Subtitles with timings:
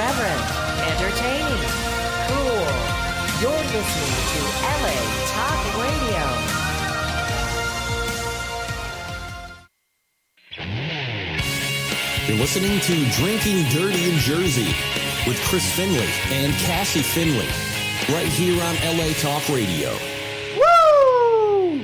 [0.00, 0.40] irreverent,
[0.88, 1.60] entertaining,
[2.28, 2.64] cool.
[3.40, 4.40] You're listening to
[4.80, 4.96] LA
[5.28, 6.24] Talk Radio.
[12.26, 14.74] You're listening to Drinking Dirty in Jersey
[15.26, 17.48] with Chris Finley and Cassie Finley,
[18.14, 20.19] right here on LA Talk Radio.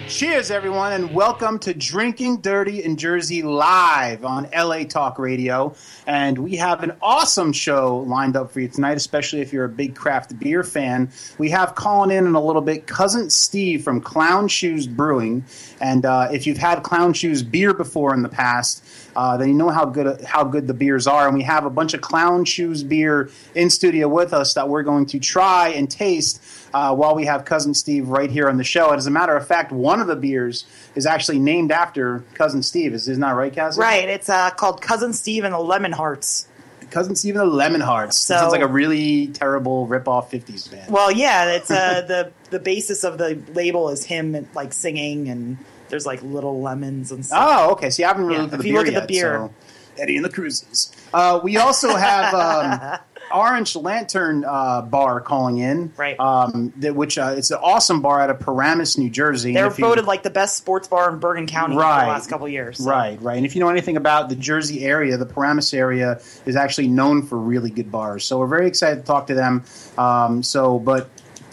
[0.09, 5.75] Cheers, everyone, and welcome to Drinking Dirty in Jersey live on LA Talk Radio.
[6.07, 9.69] And we have an awesome show lined up for you tonight, especially if you're a
[9.69, 11.11] big craft beer fan.
[11.39, 15.45] We have calling in in a little bit cousin Steve from Clown Shoes Brewing.
[15.81, 18.85] And uh, if you've had Clown Shoes beer before in the past,
[19.17, 21.27] uh, then you know how good how good the beers are.
[21.27, 24.83] And we have a bunch of Clown Shoes beer in studio with us that we're
[24.83, 26.43] going to try and taste
[26.75, 28.91] uh, while we have cousin Steve right here on the show.
[28.91, 32.63] And as a matter of fact, one of the beers is actually named after cousin
[32.63, 32.93] Steve.
[32.93, 33.81] Is isn't that right, Cassie?
[33.81, 34.09] Right.
[34.09, 36.47] It's uh, called Cousin Steve and the Lemon Hearts.
[36.91, 38.19] Cousin Steve and the Lemon Hearts.
[38.19, 40.93] So- Sounds like a really terrible rip-off '50s band.
[40.93, 45.57] Well, yeah, it's uh, the the basis of the label is him like singing, and
[45.89, 47.39] there's like little lemons and stuff.
[47.41, 47.91] Oh, okay.
[47.91, 49.23] See, I haven't really Yeah, looked at if the you beer look at the yet,
[49.23, 49.37] beer.
[49.39, 49.55] so-
[50.03, 50.93] Eddie and the Cruisers.
[51.15, 52.99] Uh, we also have um,
[53.35, 56.21] Orange Lantern uh, Bar calling in, Right.
[56.21, 59.49] Um, that, which uh, it's an awesome bar out of Paramus, New Jersey.
[59.51, 62.05] And They're if you- voted like the best sports bar in Bergen County for Right.
[62.05, 62.77] the last couple of years.
[62.77, 62.91] so.
[62.91, 63.39] Right, right.
[63.39, 67.23] And if you know anything about the Jersey area, the Paramus area is actually known
[67.23, 68.23] for really good bars.
[68.25, 69.65] So we're very excited to talk to them.
[69.97, 71.09] Um, so, but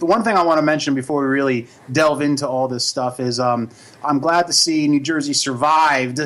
[0.06, 3.40] one thing I want to mention before we really delve into all this stuff is
[3.40, 3.70] um,
[4.04, 6.20] I'm glad to see New Jersey survived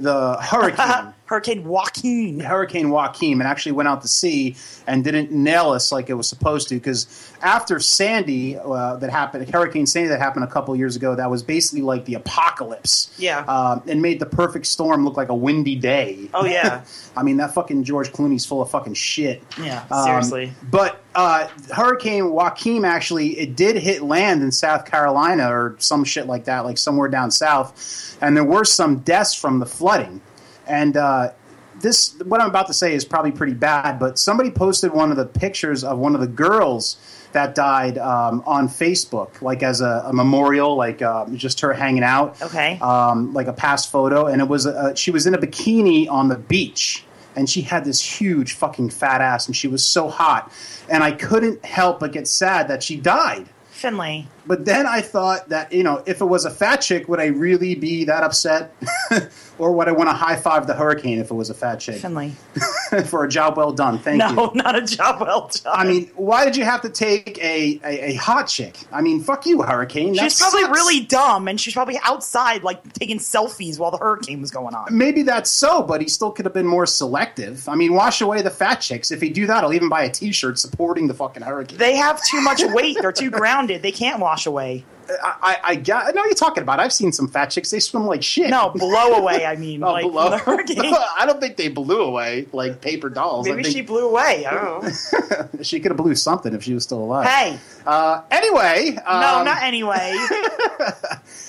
[0.00, 1.13] the hurricane.
[1.26, 2.40] Hurricane Joaquin.
[2.40, 6.28] Hurricane Joaquin and actually went out to sea and didn't nail us like it was
[6.28, 6.74] supposed to.
[6.74, 11.30] Because after Sandy, uh, that happened, Hurricane Sandy that happened a couple years ago, that
[11.30, 13.10] was basically like the apocalypse.
[13.18, 13.38] Yeah.
[13.40, 16.28] Um, and made the perfect storm look like a windy day.
[16.34, 16.84] Oh yeah.
[17.16, 19.42] I mean, that fucking George Clooney's full of fucking shit.
[19.58, 20.52] Yeah, Um, seriously.
[20.70, 26.26] But uh, Hurricane Joaquin actually, it did hit land in South Carolina or some shit
[26.26, 28.18] like that, like somewhere down south.
[28.20, 30.20] And there were some deaths from the flooding.
[30.66, 31.32] And uh,
[31.80, 35.16] this, what I'm about to say is probably pretty bad, but somebody posted one of
[35.16, 36.96] the pictures of one of the girls
[37.32, 42.04] that died um, on Facebook, like as a, a memorial, like uh, just her hanging
[42.04, 42.78] out Okay.
[42.80, 46.28] um, like a past photo, and it was uh, she was in a bikini on
[46.28, 47.04] the beach,
[47.34, 50.52] and she had this huge fucking fat ass, and she was so hot,
[50.88, 53.48] and I couldn't help but get sad that she died.
[53.84, 54.26] Finley.
[54.46, 57.26] But then I thought that you know, if it was a fat chick, would I
[57.26, 58.74] really be that upset,
[59.58, 61.96] or would I want to high five the hurricane if it was a fat chick
[61.96, 62.32] Finley.
[63.06, 63.98] for a job well done?
[63.98, 64.34] Thank you.
[64.34, 65.72] No, not a job well done.
[65.74, 68.76] I mean, why did you have to take a, a, a hot chick?
[68.92, 70.14] I mean, fuck you, Hurricane.
[70.14, 70.78] She's probably sucks.
[70.78, 74.86] really dumb, and she's probably outside like taking selfies while the hurricane was going on.
[74.90, 77.66] Maybe that's so, but he still could have been more selective.
[77.68, 79.10] I mean, wash away the fat chicks.
[79.10, 81.78] If he do that, I'll even buy a T-shirt supporting the fucking hurricane.
[81.78, 82.98] They have too much weight.
[83.00, 83.73] They're too grounded.
[83.82, 84.84] They can't wash away.
[85.22, 86.80] I, I, I, got- I know what you're talking about.
[86.80, 87.70] I've seen some fat chicks.
[87.70, 88.50] They swim like shit.
[88.50, 89.44] No, blow away.
[89.46, 90.78] I mean, Oh, like the hurricane.
[91.16, 93.46] I don't think they blew away like paper dolls.
[93.46, 94.46] I Maybe think she blew away.
[94.46, 95.48] I don't know.
[95.62, 97.26] she could have blew something if she was still alive.
[97.26, 99.02] Hey, Uh, anyway, no,
[99.38, 100.14] um, not anyway.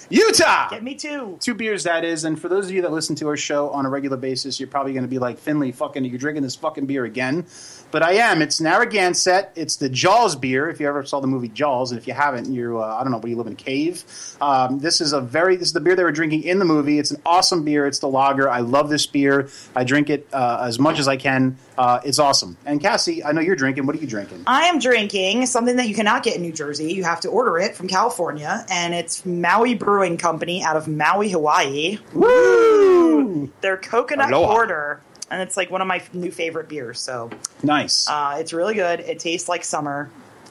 [0.09, 0.69] Utah.
[0.69, 1.37] Get me too.
[1.39, 3.85] two beers that is and for those of you that listen to our show on
[3.85, 6.85] a regular basis you're probably going to be like finley fucking you're drinking this fucking
[6.85, 7.45] beer again
[7.91, 11.47] but i am it's narragansett it's the jaws beer if you ever saw the movie
[11.47, 14.03] jaws and if you haven't you uh, i don't know where you in a cave
[14.41, 16.99] um, this is a very this is the beer they were drinking in the movie
[16.99, 20.59] it's an awesome beer it's the lager i love this beer i drink it uh,
[20.67, 23.95] as much as i can uh, it's awesome and cassie i know you're drinking what
[23.95, 26.93] are you drinking I am drinking something that you cannot get in New Jersey.
[26.93, 31.29] You have to order it from California, and it's Maui Brewing Company out of Maui,
[31.29, 31.97] Hawaii.
[32.13, 33.51] Woo!
[33.61, 34.53] Their coconut Aloha.
[34.53, 36.99] porter, and it's like one of my new favorite beers.
[36.99, 37.29] So
[37.63, 38.99] nice uh, it's really good.
[39.01, 40.09] It tastes like summer.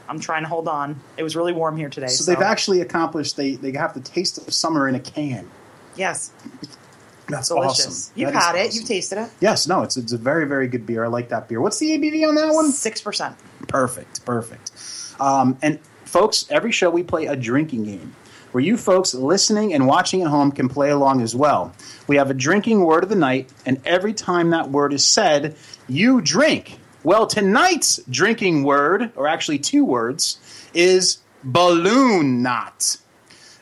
[0.09, 1.01] I'm trying to hold on.
[1.17, 2.09] It was really warm here today.
[2.09, 5.49] so So, they've actually accomplished they, they have the taste of summer in a can
[5.97, 6.31] yes,
[7.29, 7.87] that's delicious.
[7.87, 8.67] awesome You've That had it.
[8.69, 8.77] awesome.
[8.81, 9.31] You've tasted it.
[9.41, 11.05] Yes, no, it's it's a very very good beer.
[11.05, 11.61] I like that beer.
[11.61, 12.71] What's the ABV on that one?
[12.73, 13.37] Six percent.
[13.69, 14.73] Perfect, perfect.
[15.21, 18.15] Um, and folks, every show we play a drinking game
[18.53, 21.73] where you folks listening and watching at home can play along as well.
[22.07, 25.57] We have a drinking word of the night, and every time that word is said,
[25.89, 26.79] you drink.
[27.05, 30.39] Well, tonight's drinking word, or actually two words,
[30.73, 32.97] is balloon knot.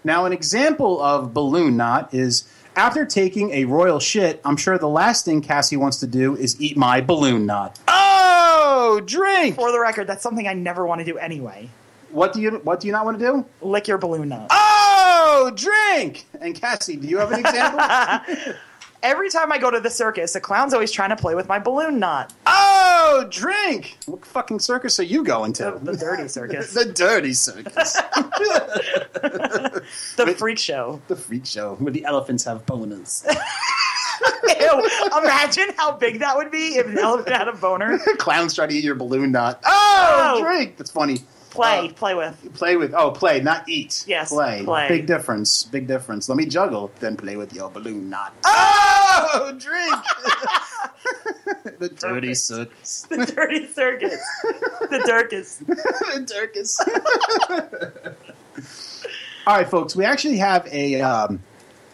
[0.04, 4.88] Now, an example of balloon knot is after taking a royal shit, I'm sure the
[4.88, 7.80] last thing Cassie wants to do is eat my balloon knot.
[7.88, 9.56] Oh, drink!
[9.56, 11.68] For the record, that's something I never want to do anyway.
[12.10, 13.44] What do you What do you not want to do?
[13.60, 14.48] Lick your balloon knot.
[14.50, 16.26] Oh, drink!
[16.40, 18.54] And Cassie, do you have an example?
[19.02, 21.58] Every time I go to the circus, the clown's always trying to play with my
[21.58, 22.32] balloon knot.
[22.46, 23.96] oh, drink.
[24.06, 25.78] What fucking circus are you going to?
[25.82, 26.72] The dirty circus.
[26.72, 27.94] the dirty circus.
[30.16, 31.00] the freak show.
[31.08, 33.24] the freak show where the elephants have boners.
[34.60, 34.88] Ew,
[35.20, 37.98] imagine how big that would be if an elephant had a boner.
[38.18, 39.60] Clowns try to eat your balloon knot.
[39.64, 40.42] Oh, Oh.
[40.42, 40.76] drink.
[40.76, 41.22] That's funny.
[41.52, 42.54] Play, Uh, play with.
[42.54, 42.94] Play with.
[42.94, 44.04] Oh, play, not eat.
[44.06, 44.62] Yes, Play.
[44.64, 44.88] play.
[44.88, 45.64] Big difference.
[45.64, 46.28] Big difference.
[46.28, 48.32] Let me juggle, then play with your balloon knot.
[48.44, 49.94] Oh, drink.
[51.78, 53.02] the dirty circus.
[53.08, 54.18] The dirty circus.
[54.90, 55.66] The darkest.
[55.66, 56.80] the circus.
[59.46, 59.94] All right, folks.
[59.94, 61.42] We actually have a um,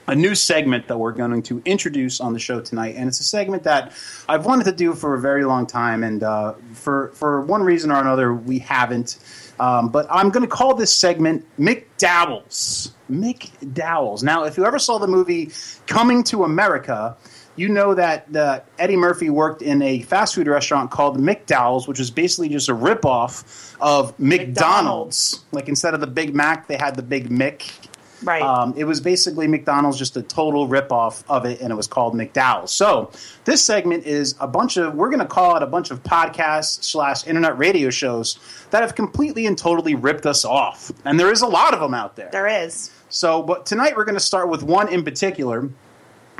[0.06, 3.24] a new segment that we're going to introduce on the show tonight, and it's a
[3.24, 3.92] segment that
[4.28, 7.90] I've wanted to do for a very long time, and uh, for for one reason
[7.90, 9.18] or another, we haven't.
[9.60, 12.92] Um, but I'm going to call this segment McDowell's.
[13.10, 14.22] McDowell's.
[14.22, 15.50] Now, if you ever saw the movie
[15.86, 17.16] Coming to America,
[17.56, 21.98] you know that uh, Eddie Murphy worked in a fast food restaurant called McDowell's, which
[21.98, 25.44] was basically just a ripoff of McDonald's.
[25.50, 27.87] Like instead of the Big Mac, they had the Big Mick.
[28.22, 28.42] Right.
[28.42, 32.14] Um, it was basically McDonald's, just a total ripoff of it, and it was called
[32.14, 32.72] McDowell's.
[32.72, 33.10] So
[33.44, 36.84] this segment is a bunch of we're going to call it a bunch of podcasts
[36.84, 38.38] slash internet radio shows
[38.70, 41.94] that have completely and totally ripped us off, and there is a lot of them
[41.94, 42.28] out there.
[42.32, 42.90] there is.
[43.10, 45.70] So, but tonight we're going to start with one in particular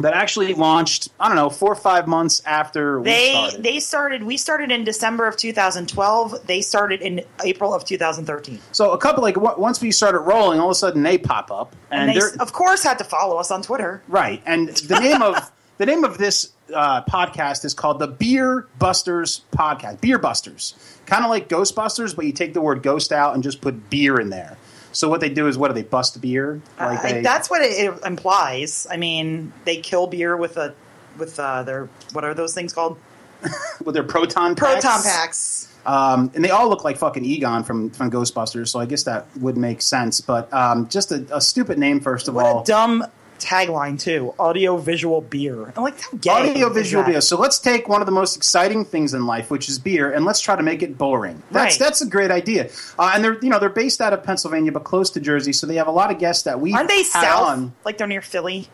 [0.01, 1.09] that actually launched.
[1.19, 3.63] I don't know, four or five months after we They started.
[3.63, 4.23] they started.
[4.23, 6.47] We started in December of 2012.
[6.47, 8.61] They started in April of 2013.
[8.73, 11.51] so a couple like w- once we started rolling, all of a sudden they pop
[11.51, 14.03] up, and, And, they, of course, had to follow us on Twitter.
[14.09, 14.43] right.
[14.47, 19.41] And the name of the name of this uh, podcast is called the Beer Busters
[19.57, 20.01] Podcast.
[20.03, 20.75] Beer Busters,
[21.07, 24.21] kind of like Ghostbusters, but you take the word ghost out and just put beer
[24.21, 24.58] in there.
[24.99, 26.61] So what they do is what do they bust beer?
[26.79, 28.85] Like I- they, that's what it, it implies.
[28.91, 30.75] I mean, they kill beer with a
[31.17, 32.99] with uh, their what are those things called?
[33.85, 34.85] with their proton packs.
[34.85, 35.73] Proton packs.
[35.87, 39.27] Um, and they all look like fucking Egon from, from Ghostbusters, so I guess that
[39.41, 40.21] would make sense.
[40.21, 42.63] But um, just a, a stupid name, first of What all.
[42.63, 43.05] a dumb
[43.39, 44.35] tagline too.
[44.39, 45.73] Audio visual beer.
[45.77, 47.21] I'm like, how gay Audio visual beer.
[47.21, 50.25] So let's take one of the most exciting things in life, which is beer, and
[50.25, 51.43] let's try to make it boring.
[51.51, 51.87] That's Right.
[51.87, 52.71] that's a great idea.
[52.99, 55.67] Uh, and they're you know they're based out of Pennsylvania, but close to Jersey, so
[55.67, 57.49] they have a lot of guests that we Aren't they south?
[57.49, 57.73] on.
[57.85, 58.69] Like they're near Philly.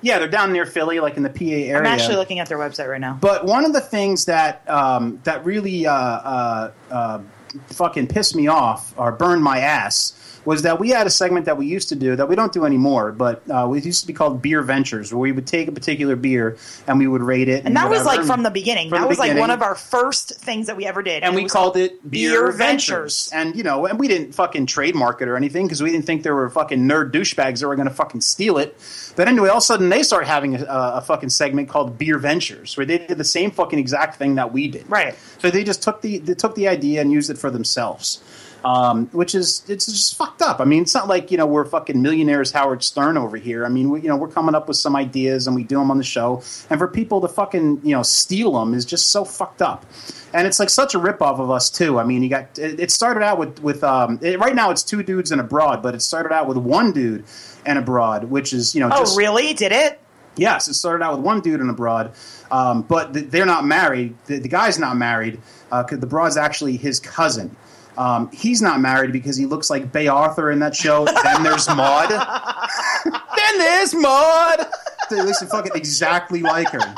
[0.00, 1.78] Yeah, they're down near Philly, like in the PA area.
[1.78, 3.16] I'm actually looking at their website right now.
[3.20, 7.20] But one of the things that um, that really uh, uh, uh,
[7.68, 10.12] fucking pissed me off or burned my ass
[10.44, 12.64] was that we had a segment that we used to do that we don't do
[12.64, 15.72] anymore, but uh, it used to be called Beer Ventures, where we would take a
[15.72, 16.56] particular beer
[16.86, 17.64] and we would rate it.
[17.64, 18.88] And that was like from the beginning.
[18.88, 21.22] From that the was like one of our first things that we ever did.
[21.22, 23.28] and we was called it Beer, Beer Ventures.
[23.28, 23.30] Ventures.
[23.32, 26.22] And you know, and we didn't fucking trademark it or anything because we didn't think
[26.22, 28.76] there were fucking nerd douchebags that were going to fucking steal it.
[29.16, 32.18] But anyway, all of a sudden they started having a, a fucking segment called Beer
[32.18, 34.88] Ventures, where they did the same fucking exact thing that we did.
[34.90, 35.14] Right.
[35.38, 38.22] So they just took the they took the idea and used it for themselves.
[38.64, 40.58] Um, which is it's just fucked up.
[40.58, 43.66] I mean, it's not like you know we're fucking millionaires Howard Stern over here.
[43.66, 45.90] I mean, we, you know we're coming up with some ideas and we do them
[45.90, 49.24] on the show, and for people to fucking you know steal them is just so
[49.24, 49.84] fucked up.
[50.32, 51.98] And it's like such a ripoff of us too.
[51.98, 54.82] I mean, you got it, it started out with with um, it, right now it's
[54.82, 57.24] two dudes and a broad, but it started out with one dude
[57.66, 59.52] and a broad, which is you know Oh, just really?
[59.52, 60.00] Did it?
[60.36, 62.12] Yes, it started out with one dude and a broad,
[62.50, 64.16] um, but th- they're not married.
[64.26, 65.40] The, the guy's not married
[65.70, 67.54] because the broad's actually his cousin.
[67.96, 71.04] Um, he's not married because he looks like Bea Arthur in that show.
[71.24, 72.10] then there's Maude.
[73.36, 74.66] then there's Maude.
[75.10, 76.94] They looks fucking exactly like her.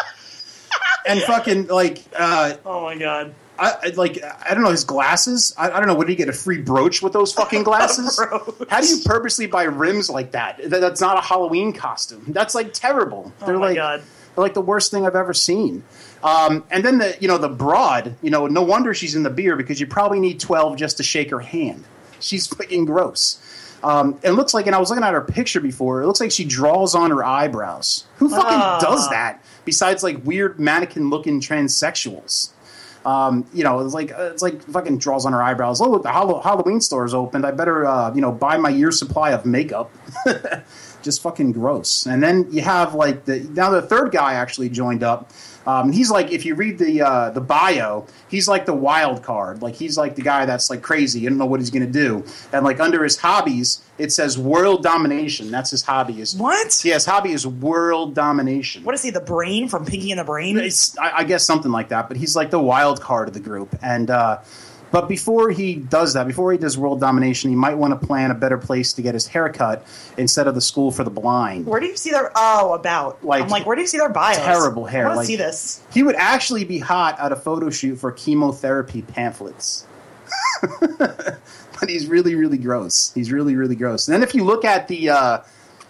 [1.07, 3.35] And fucking like, uh, Oh my god.
[3.59, 5.55] I, I- like I don't know his glasses.
[5.57, 5.95] I, I don't know.
[5.95, 8.19] Would he get a free brooch with those fucking glasses?
[8.69, 10.59] How do you purposely buy rims like that?
[10.71, 12.25] That- That's not a Halloween costume.
[12.29, 13.33] That's like terrible.
[13.45, 14.01] They're oh my like god.
[14.35, 15.85] they're like the worst thing I've ever seen.
[16.25, 19.31] Um, and then the you know the broad, you know, no wonder she's in the
[19.31, 21.85] beer because you probably need twelve just to shake her hand.
[22.21, 23.41] She's fucking gross.
[23.85, 26.01] Um, it looks like, and I was looking at her picture before.
[26.03, 28.05] It looks like she draws on her eyebrows.
[28.17, 28.79] Who fucking Ah.
[28.81, 29.43] does that?
[29.65, 32.51] Besides like weird mannequin-looking transsexuals.
[33.07, 35.81] Um, you know, it's like it's like fucking draws on her eyebrows.
[35.81, 37.47] Oh, the Hallow- Halloween store's opened.
[37.47, 39.93] I better uh, you know buy my year's supply of makeup.
[41.03, 42.07] Just fucking gross.
[42.07, 45.31] And then you have like the now the third guy actually joined up.
[45.69, 49.63] Um, he's like if you read the uh, the bio, he's like the wild card.
[49.63, 51.21] Like he's like the guy that's like crazy.
[51.21, 52.25] You don't know what he's gonna do.
[52.53, 55.51] And like under his hobbies, it says world domination.
[55.51, 56.21] That's his hobby.
[56.21, 56.85] Is What?
[56.85, 58.85] Yeah, his hobby is world domination.
[58.85, 59.11] What is he?
[59.11, 60.59] The brain from Pinky and the Brain?
[60.59, 62.09] It's, I, I guess something like that.
[62.09, 64.39] But he's like the wild card of the group, and uh,
[64.93, 68.31] But before he does that, before he does world domination, he might want to plan
[68.31, 69.85] a better place to get his haircut
[70.17, 71.67] instead of the school for the blind.
[71.67, 73.25] Where do you see their oh about?
[73.25, 74.37] Like, I'm like, where do you see their bios?
[74.39, 75.83] terrible hair, I want to like- see this.
[75.93, 79.87] He would actually be hot at a photo shoot for chemotherapy pamphlets.
[81.81, 83.13] but he's really, really gross.
[83.15, 84.09] He's really, really gross.
[84.09, 85.39] And then if you look at the uh,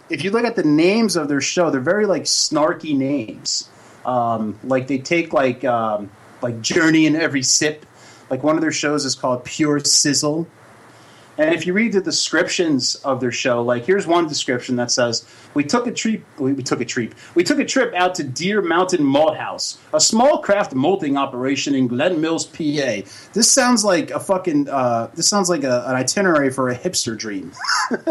[0.09, 3.69] if you look at the names of their show, they're very like snarky names.
[4.05, 6.11] Um, like they take like um,
[6.43, 7.85] like Journey in every sip.
[8.31, 10.47] Like one of their shows is called Pure Sizzle.
[11.39, 15.25] And if you read the descriptions of their show, like here's one description that says,
[15.55, 16.23] "We took a trip.
[16.39, 17.15] We, took a trip.
[17.35, 21.75] We took a trip out to Deer Mountain Malt House, a small craft malting operation
[21.75, 23.03] in Glen Mills, PA."
[23.33, 24.69] This sounds like a fucking.
[24.69, 27.53] Uh, this sounds like a, an itinerary for a hipster dream.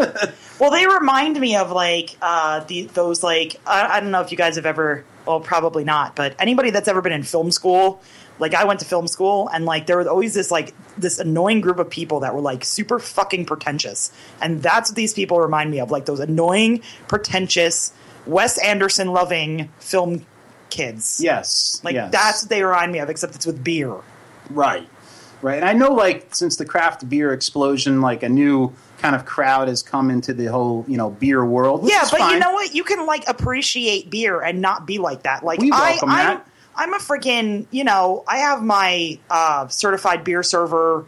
[0.58, 4.30] Well, they remind me of like uh, the those like I, I don't know if
[4.30, 5.04] you guys have ever.
[5.26, 6.16] Well, probably not.
[6.16, 8.00] But anybody that's ever been in film school,
[8.38, 11.60] like I went to film school, and like there was always this like this annoying
[11.60, 15.70] group of people that were like super fucking pretentious, and that's what these people remind
[15.70, 17.92] me of, like those annoying, pretentious,
[18.26, 20.26] Wes Anderson loving film
[20.70, 21.20] kids.
[21.22, 22.12] Yes, Like yes.
[22.12, 23.94] that's what they remind me of, except it's with beer.
[24.50, 24.88] Right.
[25.42, 25.56] Right.
[25.56, 29.68] And I know like since the craft beer explosion, like a new kind of crowd
[29.68, 31.88] has come into the whole, you know, beer world.
[31.88, 32.74] yeah, but you know what?
[32.74, 35.44] You can like appreciate beer and not be like that.
[35.44, 36.42] Like We I, welcome
[36.76, 41.06] I'm, a freaking, you know, I have my uh, certified beer server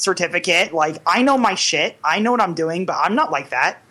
[0.00, 0.72] certificate.
[0.72, 1.96] Like I know my shit.
[2.02, 3.82] I know what I'm doing, but I'm not like that.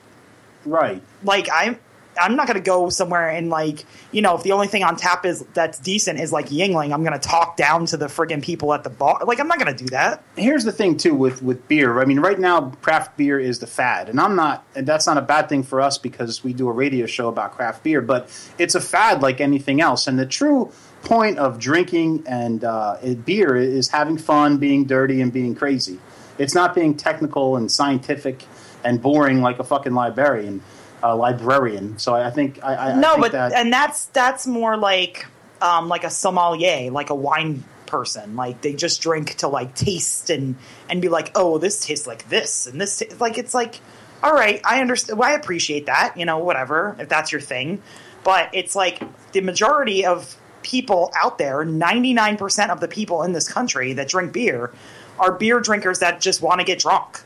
[0.65, 1.01] Right.
[1.23, 1.79] Like I'm.
[2.19, 4.97] I'm not going to go somewhere and like you know if the only thing on
[4.97, 8.43] tap is that's decent is like Yuengling, I'm going to talk down to the friggin'
[8.43, 9.21] people at the bar.
[9.25, 10.21] Like I'm not going to do that.
[10.35, 12.01] Here's the thing too with with beer.
[12.01, 15.17] I mean, right now craft beer is the fad, and I'm not, and that's not
[15.17, 18.01] a bad thing for us because we do a radio show about craft beer.
[18.01, 22.97] But it's a fad like anything else, and the true point of drinking and uh,
[23.25, 25.99] beer is having fun, being dirty, and being crazy.
[26.37, 28.45] It's not being technical and scientific
[28.83, 30.61] and boring like a fucking librarian.
[31.01, 31.97] Uh, librarian.
[31.97, 35.25] So I think I, I no, think but that, and that's that's more like
[35.61, 38.35] um, like a sommelier, like a wine person.
[38.35, 40.55] Like they just drink to like taste and
[40.89, 43.15] and be like, oh, this tastes like this, and this ta-.
[43.19, 43.79] like it's like,
[44.21, 45.19] all right, I understand.
[45.19, 47.81] Well, I appreciate that, you know, whatever if that's your thing.
[48.23, 49.01] But it's like
[49.31, 50.35] the majority of
[50.69, 54.71] people out there, ninety nine percent of the people in this country that drink beer
[55.17, 57.21] are beer drinkers that just want to get drunk.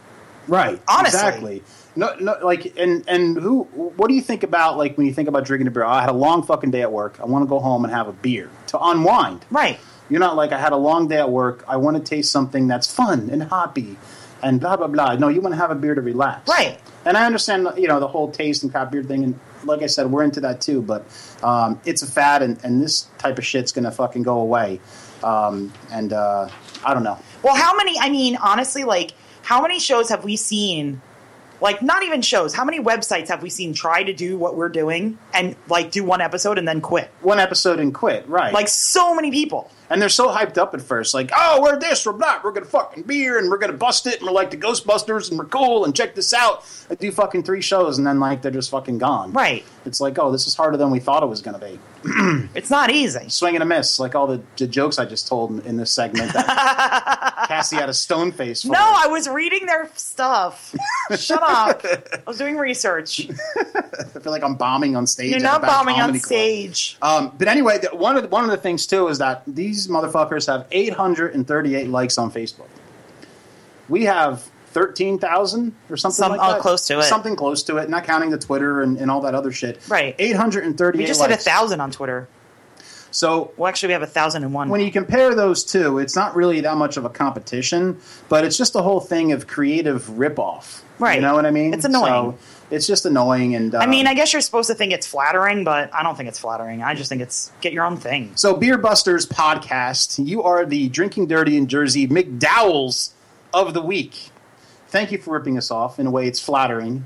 [0.47, 0.81] Right.
[0.88, 1.19] Honestly.
[1.19, 1.63] Exactly.
[1.95, 3.63] No, no, like, and and who?
[3.63, 5.83] What do you think about like when you think about drinking a beer?
[5.83, 7.19] "Oh, I had a long fucking day at work.
[7.19, 9.45] I want to go home and have a beer to unwind.
[9.51, 9.79] Right.
[10.09, 11.63] You're not like I had a long day at work.
[11.67, 13.97] I want to taste something that's fun and hoppy,
[14.43, 15.15] and blah blah blah.
[15.15, 16.47] No, you want to have a beer to relax.
[16.47, 16.79] Right.
[17.05, 19.88] And I understand, you know, the whole taste and craft beer thing, and like I
[19.88, 20.81] said, we're into that too.
[20.81, 21.05] But
[21.41, 24.79] um, it's a fad, and, and this type of shit's gonna fucking go away.
[25.23, 26.50] Um, and uh,
[26.85, 27.17] I don't know.
[27.43, 27.97] Well, how many?
[28.00, 31.01] I mean, honestly, like, how many shows have we seen?
[31.62, 32.53] Like, not even shows.
[32.53, 36.03] How many websites have we seen try to do what we're doing and like do
[36.03, 37.09] one episode and then quit?
[37.21, 38.27] One episode and quit.
[38.27, 38.51] Right.
[38.53, 39.71] Like, so many people.
[39.93, 42.65] And they're so hyped up at first, like, oh, we're this, we're that, we're gonna
[42.65, 45.85] fucking beer, and we're gonna bust it, and we're like the Ghostbusters, and we're cool,
[45.85, 46.65] and check this out.
[46.89, 49.31] I do fucking three shows, and then like they're just fucking gone.
[49.33, 49.63] Right.
[49.85, 51.79] It's like, oh, this is harder than we thought it was gonna be.
[52.55, 53.29] It's not easy.
[53.29, 55.91] Swing and a miss, like all the, the jokes I just told in, in this
[55.91, 56.33] segment.
[56.33, 58.63] That Cassie had a stone face.
[58.63, 58.69] For.
[58.69, 60.75] No, I was reading their stuff.
[61.17, 61.83] Shut up.
[61.85, 63.29] I was doing research.
[63.75, 65.31] I feel like I'm bombing on stage.
[65.31, 66.97] You're not bombing on stage.
[67.01, 69.82] Um, but anyway, the, one of the, one of the things too is that these
[69.87, 72.69] motherfuckers have 838 likes on Facebook.
[73.89, 76.61] We have 13,000 or something Some- like oh, that.
[76.61, 77.03] close to it.
[77.03, 79.79] Something close to it, not counting the Twitter and, and all that other shit.
[79.87, 80.15] Right.
[80.17, 82.27] 838 We just hit a thousand on Twitter.
[83.11, 84.69] So Well, actually, we have a thousand and one.
[84.69, 88.57] when you compare those two, it's not really that much of a competition, but it's
[88.57, 90.81] just a whole thing of creative ripoff.
[90.97, 91.15] Right.
[91.15, 91.73] You know what I mean?
[91.75, 92.31] It's annoying.
[92.31, 92.37] So
[92.74, 93.56] it's just annoying.
[93.56, 96.15] And uh, I mean, I guess you're supposed to think it's flattering, but I don't
[96.15, 96.82] think it's flattering.
[96.82, 98.32] I just think it's get your own thing.
[98.36, 103.12] So, Beer Busters podcast, you are the Drinking Dirty in Jersey McDowells
[103.53, 104.32] of the week.
[104.88, 106.00] Thank you for ripping us off.
[106.00, 107.06] In a way, it's flattering.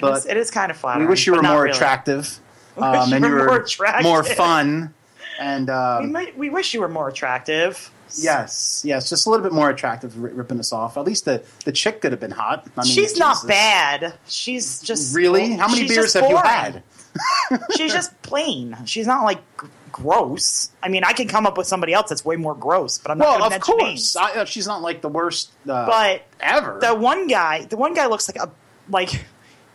[0.00, 1.06] But is, it is kind of flattering.
[1.06, 1.74] we wish you were more really.
[1.74, 2.40] attractive.
[2.78, 4.94] Um, you and were you were more more fun.
[5.38, 7.90] And We, um, might, we wish you were more attractive.
[8.16, 10.96] yes, yes, just a little bit more attractive ri- ripping us off.
[10.96, 12.66] At least the, the chick could have been hot.
[12.76, 14.14] I mean, She's not bad.
[14.26, 15.52] She's just Really?
[15.52, 16.82] How many beers have you had?
[17.76, 18.76] She's just plain.
[18.84, 20.70] She's not like g- gross.
[20.82, 23.18] I mean, I can come up with somebody else that's way more gross, but I'm
[23.18, 24.16] not Well, of course.
[24.16, 26.78] I, uh, she's not like the worst uh, But ever.
[26.80, 28.50] the one guy, the one guy looks like a
[28.90, 29.24] like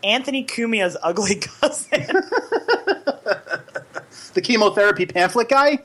[0.03, 2.05] Anthony Cumia's ugly cousin.
[4.34, 5.79] the chemotherapy pamphlet guy.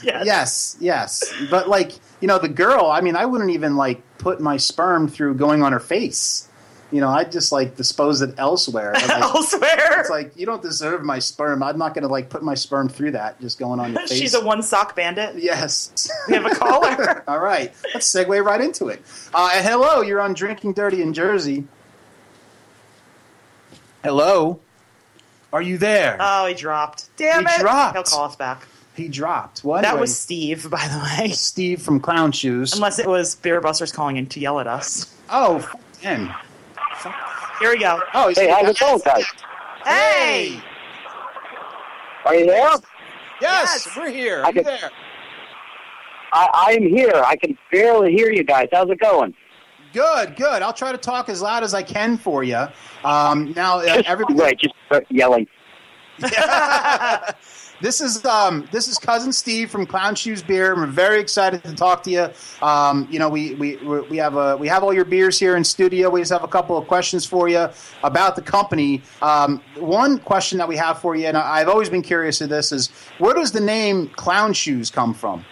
[0.00, 0.24] Yes.
[0.24, 1.34] Yes, yes.
[1.50, 5.08] But like, you know, the girl, I mean, I wouldn't even like put my sperm
[5.08, 6.48] through going on her face.
[6.92, 8.92] You know, I'd just like dispose it elsewhere.
[8.94, 10.00] Like, Elsewhere.
[10.00, 11.62] it's like you don't deserve my sperm.
[11.62, 14.12] I'm not going to like put my sperm through that just going on your face.
[14.12, 15.36] She's a one sock bandit.
[15.36, 16.08] yes.
[16.28, 17.24] We have a caller.
[17.28, 19.02] All right, let's segue right into it.
[19.34, 21.64] Uh, hello, you're on Drinking Dirty in Jersey.
[24.02, 24.60] Hello,
[25.52, 26.16] are you there?
[26.20, 27.08] oh, he dropped.
[27.16, 27.60] Damn He it.
[27.60, 27.94] dropped.
[27.96, 28.66] He'll call us back.
[28.96, 29.60] he dropped.
[29.64, 29.82] What?
[29.82, 31.28] That was Steve, by the way.
[31.32, 32.74] Steve from Clown Shoes.
[32.74, 35.14] Unless it was Beer Busters calling in to yell at us.
[35.30, 36.30] oh, f- him.
[37.60, 38.00] Here we go.
[38.14, 39.24] Oh, he's Hey, how's it going, guys?
[39.84, 40.60] Hey!
[42.24, 42.70] Are you there?
[43.40, 43.96] Yes, Yes.
[43.96, 44.40] we're here.
[44.40, 44.90] I Are you could- there?
[46.32, 47.22] I, I'm here.
[47.24, 48.68] I can barely hear you guys.
[48.70, 49.34] How's it going?
[49.92, 50.62] Good, good.
[50.62, 52.66] I'll try to talk as loud as I can for you.
[53.04, 54.38] Um, now, uh, everybody.
[54.38, 55.46] right, just start yelling.
[57.80, 60.74] This is um, this is cousin Steve from Clown Shoes Beer.
[60.74, 62.30] We're very excited to talk to you.
[62.60, 65.62] Um, you know, we we we have a we have all your beers here in
[65.62, 66.10] studio.
[66.10, 67.68] We just have a couple of questions for you
[68.02, 69.02] about the company.
[69.22, 72.72] Um, one question that we have for you, and I've always been curious of this,
[72.72, 75.44] is where does the name Clown Shoes come from?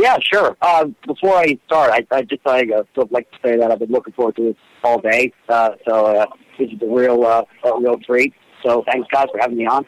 [0.00, 0.56] Yeah, sure.
[0.62, 3.80] Uh, before I start, I, I just I uh, would like to say that I've
[3.80, 5.30] been looking forward to this all day.
[5.46, 6.26] Uh, so uh,
[6.58, 8.32] this is a real uh, a real treat.
[8.62, 9.84] So thanks, guys, for having me on.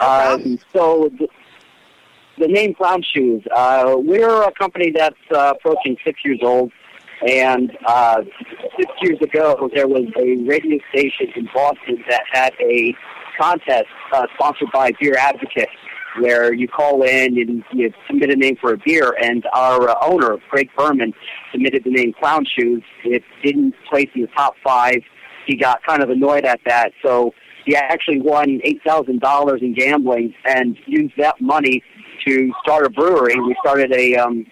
[0.00, 1.28] Um, so the,
[2.38, 3.44] the name Clown Shoes.
[3.54, 6.72] Uh, we're a company that's uh, approaching six years old,
[7.28, 8.22] and uh,
[8.78, 12.94] six years ago there was a radio station in Boston that had a
[13.38, 15.68] contest uh, sponsored by Beer Advocate,
[16.18, 19.94] where you call in and you submit a name for a beer, and our uh,
[20.02, 21.12] owner Greg Berman
[21.50, 22.82] submitted the name Clown Shoes.
[23.04, 24.98] It didn't place in the top five.
[25.46, 27.32] He got kind of annoyed at that, so
[27.64, 31.82] he actually won eight thousand dollars in gambling and used that money
[32.26, 33.40] to start a brewery.
[33.40, 34.46] We started a um,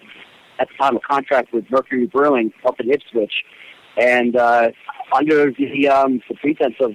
[0.59, 3.33] at the time a contract with Mercury Brewing up in Ipswich,
[3.97, 4.69] and uh,
[5.13, 6.91] under the um, the pretense of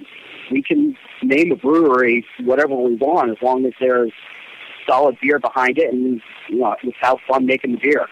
[0.51, 4.11] we can name a brewery whatever we want as long as there's
[4.87, 8.07] solid beer behind it and you know let's have fun making the beer.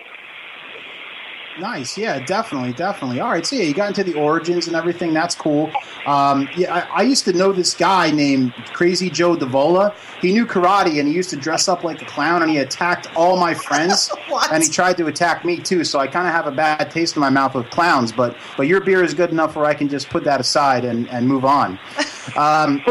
[1.59, 3.21] Nice, yeah, definitely, definitely.
[3.21, 5.13] All right, so yeah, you got into the origins and everything.
[5.13, 5.71] That's cool.
[6.05, 9.95] Um, yeah, I, I used to know this guy named Crazy Joe Davola.
[10.21, 13.07] He knew karate and he used to dress up like a clown and he attacked
[13.15, 14.11] all my friends.
[14.51, 15.83] And he tried to attack me too.
[15.83, 18.11] So I kind of have a bad taste in my mouth with clowns.
[18.11, 21.09] But but your beer is good enough where I can just put that aside and,
[21.09, 21.79] and move on.
[22.35, 22.81] Um,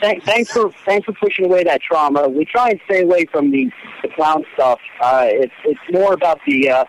[0.00, 2.28] Thank, thanks for thanks for pushing away that trauma.
[2.28, 3.70] We try and stay away from the,
[4.02, 4.78] the clown stuff.
[5.00, 6.84] Uh, it's it's more about the uh,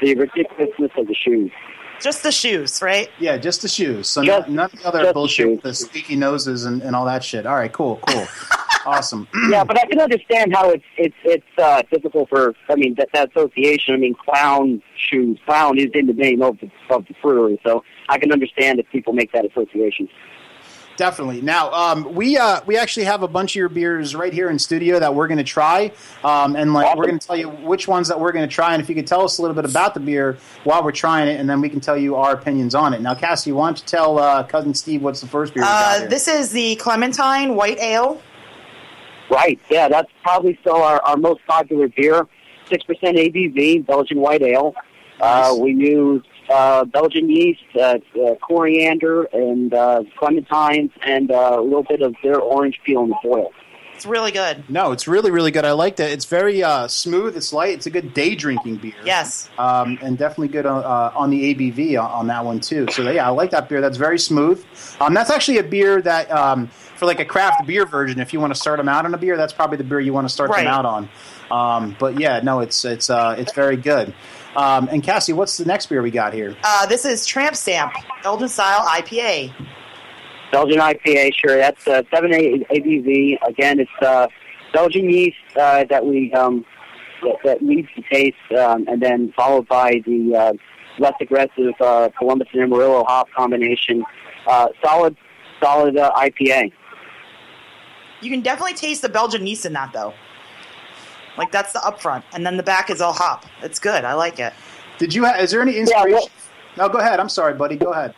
[0.00, 1.50] the ridiculousness of the shoes.
[2.00, 3.08] Just the shoes, right?
[3.18, 4.08] yeah, just the shoes.
[4.08, 5.80] So Just- none, none of the other just the bullshit with the shoes.
[5.86, 7.46] squeaky noses and, and all that shit.
[7.46, 8.26] All right, cool, cool,
[8.86, 9.28] awesome.
[9.50, 12.54] yeah, but I can understand how it's it's it's uh, difficult for.
[12.68, 13.94] I mean that that association.
[13.94, 15.38] I mean, clown shoes.
[15.46, 18.88] Clown is in the name of the of the brewery, so I can understand if
[18.90, 20.08] people make that association.
[20.96, 21.40] Definitely.
[21.40, 24.58] Now, um, we uh, we actually have a bunch of your beers right here in
[24.60, 25.90] studio that we're going to try,
[26.22, 28.74] um, and like we're going to tell you which ones that we're going to try,
[28.74, 31.26] and if you could tell us a little bit about the beer while we're trying
[31.26, 33.00] it, and then we can tell you our opinions on it.
[33.00, 35.96] Now, Cassie, why don't you tell uh, cousin Steve what's the first beer we got
[35.96, 36.08] Uh, here?
[36.08, 38.22] this is the Clementine White Ale.
[39.30, 39.58] Right.
[39.68, 42.28] Yeah, that's probably still our, our most popular beer.
[42.70, 44.74] Six percent ABV, Belgian white ale.
[45.20, 45.58] Uh, Nice.
[45.60, 46.22] we use
[46.54, 52.14] uh, Belgian yeast, uh, uh, coriander, and uh, clementines, and uh, a little bit of
[52.22, 53.50] their orange peel in the boil.
[53.96, 54.68] It's really good.
[54.68, 55.64] no, it's really really good.
[55.64, 56.10] I like that.
[56.10, 57.36] It's very uh, smooth.
[57.36, 57.74] It's light.
[57.74, 58.92] It's a good day drinking beer.
[59.04, 59.48] Yes.
[59.56, 62.86] um, and definitely good on, uh, on the ABV on, on that one too.
[62.90, 63.80] So yeah, I like that beer.
[63.80, 64.64] That's very smooth.
[65.00, 66.66] Um, that's actually a beer that um,
[66.98, 69.18] for like a craft beer version, if you want to start them out on a
[69.18, 70.64] beer, that's probably the beer you want to start Right.
[70.64, 71.08] them out on.
[71.50, 74.12] Um, but yeah, no, it's it's uh, it's very good.
[74.56, 76.56] Um, and Cassie, what's the next beer we got here?
[76.62, 79.52] Uh, this is Tramp Stamp Belgian style IPA.
[80.52, 81.56] Belgian IPA, sure.
[81.56, 83.38] That's uh, 7 A- ABV.
[83.48, 84.28] Again, it's uh,
[84.72, 86.64] Belgian yeast uh, that we um,
[87.22, 90.52] that, that leads the taste, um, and then followed by the uh,
[90.98, 94.04] less aggressive uh, Columbus and Amarillo hop combination.
[94.46, 95.16] Uh, solid,
[95.60, 96.70] solid uh, IPA.
[98.20, 100.14] You can definitely taste the Belgian yeast in that though.
[101.36, 103.44] Like that's the upfront, and then the back is all hop.
[103.62, 104.04] It's good.
[104.04, 104.52] I like it.
[104.98, 105.24] Did you?
[105.24, 106.30] Ha- is there any inspiration?
[106.76, 107.18] no, go ahead.
[107.18, 107.76] I'm sorry, buddy.
[107.76, 108.14] Go ahead.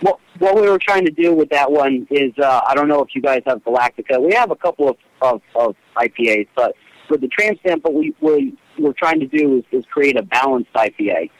[0.00, 3.02] What, what we were trying to do with that one is, uh, I don't know
[3.02, 4.20] if you guys have Galactica.
[4.20, 6.74] We have a couple of, of, of IPAs, but
[7.08, 10.22] with the Tramp Stamp, what we, we, we're trying to do is, is create a
[10.22, 11.30] balanced IPA.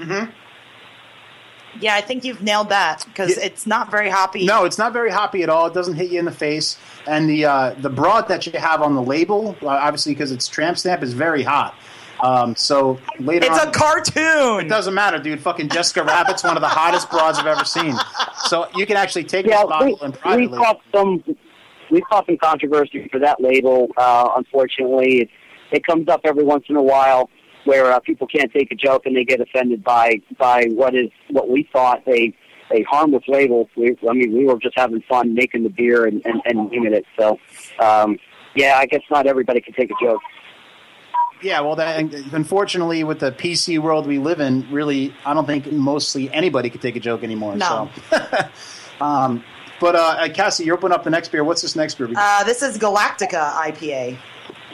[0.00, 0.30] Mm-hmm.
[1.80, 3.44] Yeah, I think you've nailed that because Yeah.
[3.44, 4.44] it's not very hoppy.
[4.46, 5.66] No, it's not very hoppy at all.
[5.66, 6.78] It doesn't hit you in the face.
[7.06, 10.48] And the uh, the broad that you have on the label, uh, obviously because it's
[10.48, 11.74] tramp stamp, is very hot.
[12.22, 14.64] Um, so later it's on, a cartoon.
[14.64, 15.40] It doesn't matter, dude.
[15.40, 17.96] Fucking Jessica Rabbit's one of the hottest broads I've ever seen.
[18.46, 21.22] So you can actually take Yeah, this we, bottle and we caught some
[21.90, 23.88] we caught some controversy for that label.
[23.96, 25.28] Uh, unfortunately, it,
[25.72, 27.28] it comes up every once in a while
[27.64, 31.10] where uh, people can't take a joke and they get offended by by what is
[31.30, 32.34] what we thought a
[32.72, 33.68] a harmless label.
[33.76, 36.94] We, I mean, we were just having fun making the beer and and, and naming
[36.94, 37.04] it.
[37.18, 37.38] So,
[37.78, 38.18] um,
[38.54, 40.20] yeah, I guess not everybody can take a joke.
[41.42, 41.98] Yeah, well, that,
[42.32, 46.80] unfortunately, with the PC world we live in, really, I don't think mostly anybody could
[46.80, 47.54] take a joke anymore.
[47.56, 47.90] No.
[48.10, 48.28] So.
[49.04, 49.44] um,
[49.78, 51.44] but uh, Cassie, you're opening up the next beer.
[51.44, 52.08] What's this next beer?
[52.16, 54.16] Uh, this is Galactica IPA.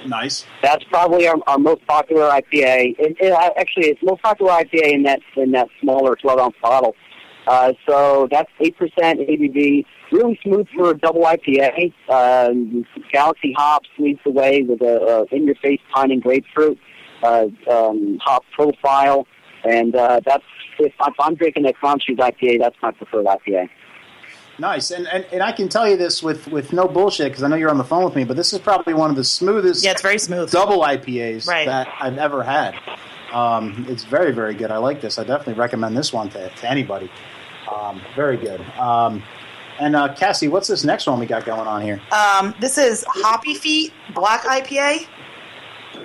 [0.06, 0.46] Nice.
[0.62, 2.96] That's probably our, our most popular IPA.
[2.98, 6.94] It, it, actually, it's most popular IPA in that in that smaller 12 ounce bottle.
[7.46, 9.84] Uh, so that's eight percent ABV.
[10.12, 11.92] Really smooth for a double IPA.
[12.08, 16.78] Um, Galaxy hops leads the way with a, a in your face pine and grapefruit
[17.22, 19.26] uh, um, hop profile,
[19.64, 20.44] and uh, that's
[20.78, 23.68] if, if I'm drinking a Crunchies IPA, that's my preferred IPA.
[24.60, 27.48] Nice, and, and and I can tell you this with with no bullshit because I
[27.48, 29.82] know you're on the phone with me, but this is probably one of the smoothest
[29.82, 30.50] Yeah, it's very smooth.
[30.50, 31.66] double IPAs Right.
[31.66, 32.74] that I've ever had.
[33.32, 34.70] Um, it's very very good.
[34.70, 35.18] I like this.
[35.18, 37.10] I definitely recommend this one to, to anybody.
[37.74, 38.60] Um, very good.
[38.78, 39.22] Um,
[39.78, 41.98] and uh, Cassie, what's this next one we got going on here?
[42.12, 45.06] Um, this is Hoppy Feet Black IPA.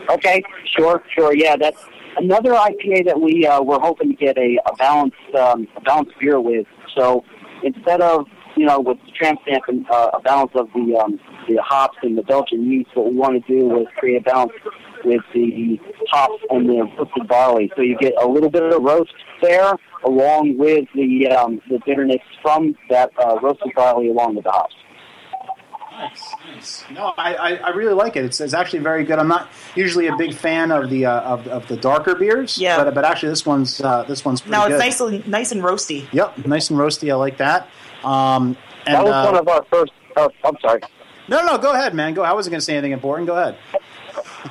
[0.10, 0.42] Okay,
[0.78, 1.36] sure, sure.
[1.36, 1.84] Yeah, that's
[2.16, 6.14] another IPA that we uh, were hoping to get a, a balanced um, a balanced
[6.22, 6.66] beer with.
[6.96, 7.26] So
[7.64, 11.20] instead of you know with the tramp stamp and uh, a balance of the um,
[11.48, 14.52] the hops and the Belgian yeast, what we want to do was create a balance
[15.04, 17.72] with the hops and the roasted barley.
[17.76, 22.22] So you get a little bit of roast there, along with the um, the bitterness
[22.42, 24.76] from that uh, roasted barley, along with the hops.
[25.92, 26.84] Nice, nice.
[26.92, 28.26] No, I, I, I really like it.
[28.26, 29.18] It's, it's actually very good.
[29.18, 32.58] I'm not usually a big fan of the uh, of, of the darker beers.
[32.58, 32.84] Yeah.
[32.84, 34.80] But, but actually, this one's uh, this one's pretty No, it's good.
[34.80, 36.06] nice, and- nice and roasty.
[36.12, 37.10] Yep, nice and roasty.
[37.12, 37.70] I like that.
[38.06, 39.92] Um, and, That was uh, one of our first.
[40.16, 40.82] Oh, I'm sorry.
[41.28, 42.14] no, no, go ahead, man.
[42.14, 42.24] Go.
[42.24, 43.28] I wasn't going to say anything important.
[43.28, 43.58] Go ahead.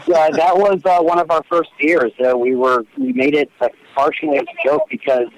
[0.09, 2.13] Yeah, that was uh, one of our first beers.
[2.19, 5.29] Uh, we were we made it uh, partially as a joke because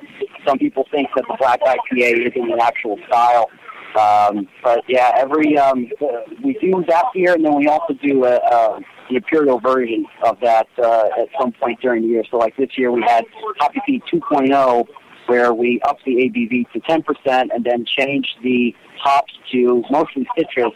[0.46, 3.50] some people think that the black IPA isn't an actual style.
[3.98, 6.06] Um, but yeah, every um, uh,
[6.42, 10.38] we do that beer, and then we also do a, a, the imperial version of
[10.40, 12.24] that uh, at some point during the year.
[12.30, 13.24] So like this year, we had
[13.58, 14.86] Hoppy Feet 2.0,
[15.26, 20.72] where we upped the ABV to 10% and then changed the hops to mostly citrus.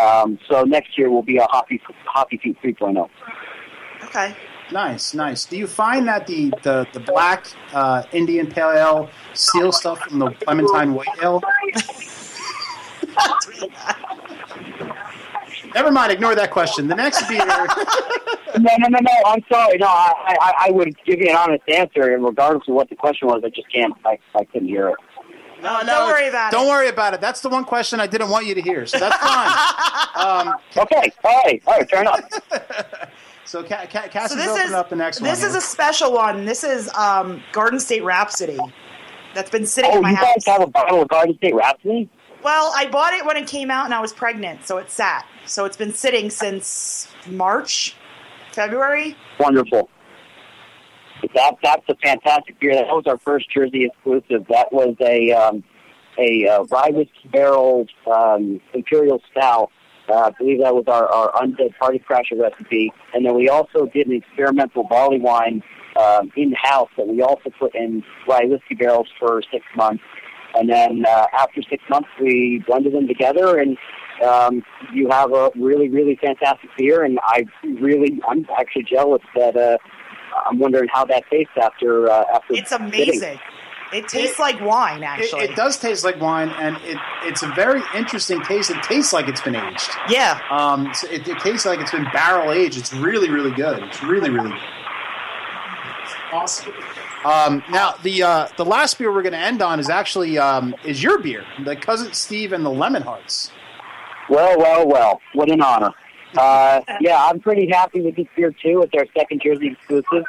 [0.00, 2.66] Um, so next year will be a Hoppy Hoppy Feet oh.
[2.66, 3.10] 3.0.
[4.04, 4.34] Okay.
[4.70, 5.44] Nice, nice.
[5.44, 10.18] Do you find that the the, the black uh, Indian Pale Ale steals stuff from
[10.18, 11.42] the Clementine White Ale?
[15.74, 16.12] Never mind.
[16.12, 16.88] Ignore that question.
[16.88, 17.44] The next beer.
[18.54, 19.10] No, no, no, no.
[19.30, 19.78] I'm sorry.
[19.78, 22.94] No, I, I, I would give you an honest answer, and regardless of what the
[22.94, 23.94] question was, I just can't.
[24.04, 24.96] I, I couldn't hear it.
[25.62, 26.56] No, no, don't worry about it.
[26.56, 27.22] Don't worry about it.
[27.22, 30.48] That's the one question I didn't want you to hear, so that's fine.
[30.50, 31.10] um, Okay.
[31.24, 31.62] All right.
[31.66, 31.88] All right.
[31.90, 32.20] Fair enough.
[33.46, 35.30] so, Ca- Ca- So Cassie's this opening is up the next one.
[35.30, 35.58] this is here.
[35.58, 36.44] a special one.
[36.44, 38.58] This is um, Garden State Rhapsody.
[39.34, 40.26] That's been sitting Oh, in my you house.
[40.34, 42.10] guys have a bottle of Garden State Rhapsody?
[42.44, 45.26] Well, I bought it when it came out and I was pregnant, so it sat.
[45.46, 47.96] So it's been sitting since March,
[48.52, 49.16] February.
[49.38, 49.88] Wonderful.
[51.34, 52.74] That that's a fantastic beer.
[52.74, 54.46] That was our first Jersey exclusive.
[54.48, 55.62] That was a um,
[56.18, 59.70] a uh, rye whiskey barrel um, imperial stout.
[60.08, 62.92] Uh, I believe that was our, our undead party crasher recipe.
[63.14, 65.62] And then we also did an experimental barley wine
[65.96, 70.02] um, in house that we also put in rye whiskey barrels for six months.
[70.54, 73.78] And then uh, after six months, we blended them together, and
[74.22, 77.04] um, you have a really, really fantastic beer.
[77.04, 79.78] And I really, I'm actually jealous that uh,
[80.46, 82.54] I'm wondering how that tastes after uh, after.
[82.54, 82.86] It's sitting.
[82.86, 83.38] amazing.
[83.92, 85.40] It tastes like wine, It, actually.
[85.42, 88.70] it does taste like wine, and it, it's a very interesting taste.
[88.70, 89.90] It tastes like it's been aged.
[90.08, 90.40] Yeah.
[90.50, 92.78] Um, so it, it tastes like it's been barrel aged.
[92.78, 93.82] It's really, really good.
[93.82, 94.58] It's really, really good.
[96.32, 96.72] Awesome.
[97.24, 100.74] Um, now the uh, the last beer we're going to end on is actually um,
[100.84, 103.52] is your beer, the cousin Steve and the Lemon Hearts.
[104.32, 105.20] Well, well, well.
[105.34, 105.90] What an honor.
[106.34, 108.80] Uh, yeah, I'm pretty happy with this beer too.
[108.80, 110.24] It's our second Jersey exclusive,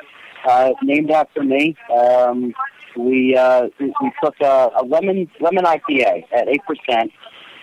[0.45, 1.77] uh, named after me.
[1.89, 2.53] Um,
[2.97, 7.13] we uh, we took a, a lemon lemon IPA at eight percent,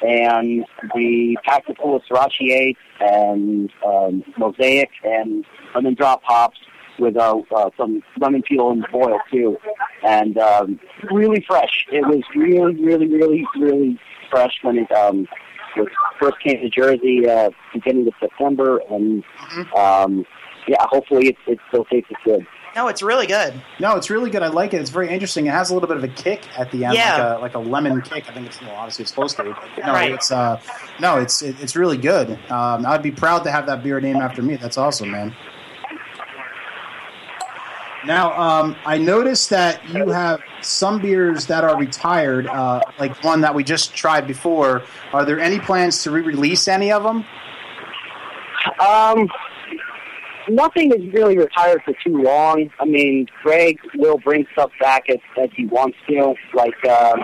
[0.01, 6.59] and we packed it full of Sorachi Ace and um, Mosaic and lemon drop hops.
[6.99, 9.59] with uh, uh, some lemon peel and boil too,
[10.05, 10.81] and um,
[11.13, 11.85] really fresh.
[11.93, 14.01] It was really, really, really, really
[14.31, 15.29] fresh when it um,
[15.77, 19.23] was first came to Jersey uh, beginning of September, and
[19.77, 20.25] um,
[20.69, 22.47] yeah, hopefully it, it still tastes good.
[22.77, 23.61] No, it's really good.
[23.81, 24.45] No, it's really good.
[24.45, 24.81] I like it.
[24.81, 25.47] It's very interesting.
[25.47, 27.35] It has a little bit of a kick at the end, Yeah.
[27.35, 28.29] like a like a lemon kick.
[28.31, 29.43] I think it's well, obviously it's supposed to.
[29.77, 30.13] But no, Right.
[30.13, 30.61] it's uh,
[31.01, 32.39] no, it's it, it's really good.
[32.51, 34.55] Um, I'd be proud to have that beer named after me.
[34.55, 35.35] That's awesome, man.
[38.07, 43.43] Now, um, I noticed that you have some beers that are retired, uh, like one
[43.43, 44.83] that we just tried before.
[45.13, 47.25] Are there any plans to re-release any of them?
[48.79, 49.29] Um,
[50.49, 52.71] nothing is really retired for too long.
[52.81, 56.35] I mean, Greg will bring stuff back as, as he wants to.
[56.55, 57.21] Like, um,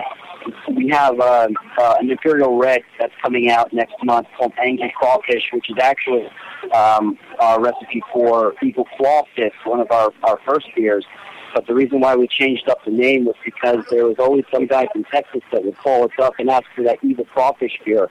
[0.75, 1.47] we have uh,
[1.79, 6.27] uh, an Imperial Red that's coming out next month called Angry Crawfish, which is actually
[6.73, 11.05] um, our recipe for Eagle Crawfish, one of our, our first beers.
[11.53, 14.67] But the reason why we changed up the name was because there was always some
[14.67, 18.09] guy from Texas that would call us up and ask for that Evil Crawfish beer.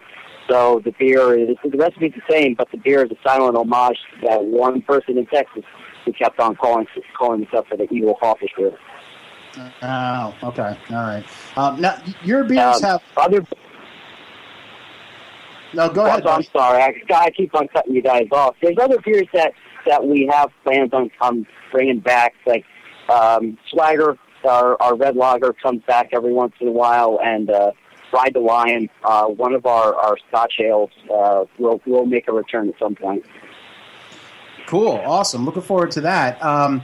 [0.48, 3.98] So the beer is the recipe's the same, but the beer is a silent homage
[4.14, 5.64] to that one person in Texas
[6.04, 6.86] who kept on calling
[7.18, 8.72] calling us up for the Evil Crawfish beer.
[9.82, 11.24] Oh, okay, all right.
[11.56, 13.44] Um, now, your beers Um, have other
[15.72, 15.90] no.
[15.90, 16.26] Go ahead.
[16.26, 16.82] I'm sorry.
[16.82, 18.56] I, I keep on cutting you guys off.
[18.62, 19.52] There's other beers that,
[19.86, 22.64] that we have plans on, on bringing back, like
[23.08, 24.16] um, Swagger,
[24.48, 27.72] our, our red lager comes back every once in a while, and uh,
[28.12, 32.32] Ride the Lion, uh, one of our, our Scotch ales, uh, will will make a
[32.32, 33.24] return at some point.
[34.66, 35.44] Cool, awesome.
[35.44, 36.42] Looking forward to that.
[36.42, 36.82] Um,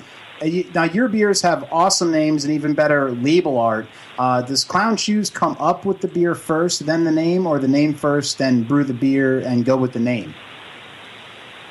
[0.75, 3.87] now, your beers have awesome names and even better label art.
[4.19, 7.69] Uh, does Clown Shoes come up with the beer first, then the name, or the
[7.69, 10.35] name first, then brew the beer and go with the name?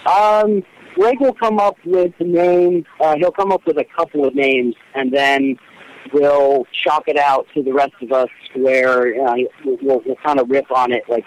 [0.05, 0.63] Um,
[0.95, 2.85] Greg will come up with the name.
[2.99, 5.57] Uh, he'll come up with a couple of names, and then
[6.13, 10.39] we'll chalk it out to the rest of us, where uh, we'll, we'll, we'll kind
[10.39, 11.25] of riff on it, like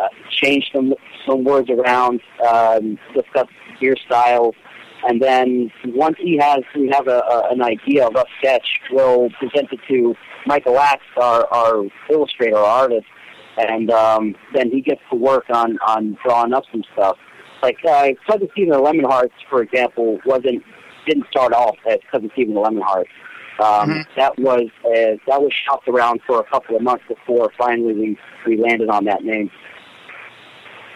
[0.00, 0.94] uh, change some
[1.26, 3.46] some words around, um, discuss
[3.80, 4.54] beer styles,
[5.08, 9.30] and then once he has we have a, a, an idea, a rough sketch, we'll
[9.30, 10.14] present it to
[10.46, 13.06] Michael Axt, our, our illustrator, our artist,
[13.56, 17.16] and um, then he gets to work on on drawing up some stuff.
[17.62, 20.62] Like uh, Cousin Stephen and the Lemon Hearts, for example, wasn't
[21.06, 23.10] didn't start off as Cousin Stephen and the Lemon Hearts.
[23.62, 27.94] Um, That was uh, that was shopped around for a couple of months before finally
[27.94, 29.50] we, we landed on that name.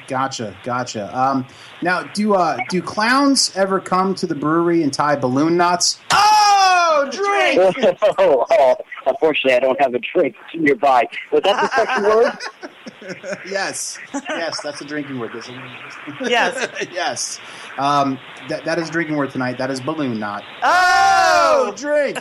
[0.08, 1.16] Gotcha, gotcha.
[1.18, 1.46] Um,
[1.82, 5.98] now, do uh, do clowns ever come to the brewery and tie balloon knots?
[6.12, 7.76] Oh, drink!
[8.18, 11.04] oh, unfortunately, I don't have a drink nearby.
[11.32, 13.38] Was that the second word?
[13.50, 15.32] yes, yes, that's a drinking word.
[15.34, 16.86] That's a- Yes.
[16.92, 17.40] yes.
[17.78, 19.58] Um, that, that is drinking word tonight.
[19.58, 20.44] That is balloon knot.
[20.62, 22.18] Oh, drink.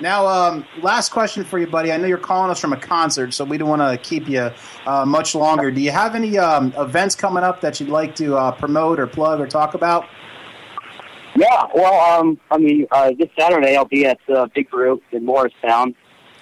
[0.00, 1.92] Now, um, last question for you, buddy.
[1.92, 4.50] I know you're calling us from a concert, so we don't want to keep you
[4.86, 5.70] uh, much longer.
[5.70, 9.06] Do you have any um, events coming up that you'd like to uh, promote or
[9.06, 10.06] plug or talk about?
[11.34, 15.24] Yeah, well, um, I mean, uh, this Saturday I'll be at uh, Big Group in
[15.24, 15.94] Morristown.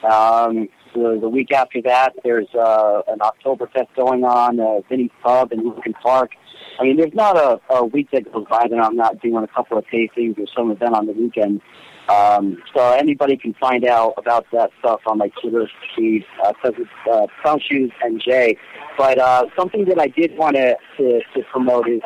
[0.04, 5.52] Um, the, the week after that, there's uh, an Oktoberfest going on, uh, Vinny's Pub
[5.52, 6.32] in Lincoln Park.
[6.78, 9.48] I mean, there's not a, a week that goes by that I'm not doing a
[9.48, 11.60] couple of tastings or some event on the weekend.
[12.08, 17.30] Um, so anybody can find out about that stuff on my Twitter feed because it's
[17.44, 18.58] uh, Shoes and Jay.
[18.98, 22.02] But uh, something that I did want to, to, to promote is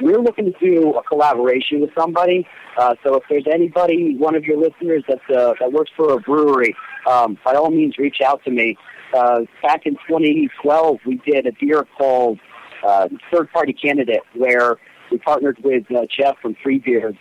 [0.00, 2.46] we're looking to do a collaboration with somebody.
[2.78, 6.20] Uh, so if there's anybody, one of your listeners that uh, that works for a
[6.20, 6.74] brewery,
[7.06, 8.76] um, by all means, reach out to me.
[9.12, 12.38] Uh, back in 2012, we did a beer called
[12.86, 14.76] uh, Third Party Candidate, where
[15.10, 17.12] we partnered with uh, Jeff from Free Beer,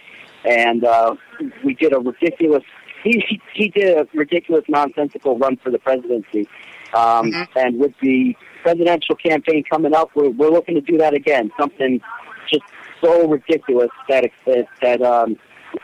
[0.46, 1.16] and uh,
[1.64, 2.64] we did a ridiculous.
[3.04, 6.48] He, he did a ridiculous, nonsensical run for the presidency.
[6.94, 11.52] Um, And with the presidential campaign coming up, we're, we're looking to do that again.
[11.58, 12.02] Something
[12.50, 12.64] just
[13.02, 15.38] so ridiculous that that, that um,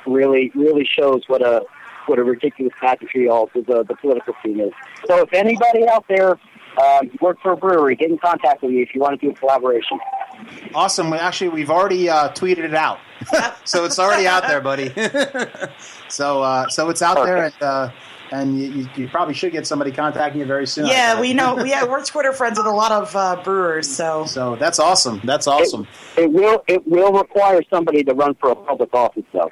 [0.05, 1.63] really really shows what a
[2.07, 4.71] what a ridiculous pageantry all the, the political scene is.
[5.07, 6.37] So if anybody out there
[6.77, 9.31] um, work for a brewery, get in contact with me if you want to do
[9.31, 9.99] a collaboration.
[10.73, 11.09] Awesome.
[11.09, 12.99] We actually we've already uh, tweeted it out,
[13.63, 14.89] so it's already out there, buddy.
[16.09, 17.89] so uh, so it's out there, and uh,
[18.31, 20.87] and you, you, you probably should get somebody contacting you very soon.
[20.87, 21.63] yeah, we know.
[21.63, 25.21] Yeah, we're Twitter friends with a lot of uh, brewers, so So that's awesome.
[25.23, 25.87] That's awesome.
[26.17, 29.51] It will it will require somebody to run for a public office though.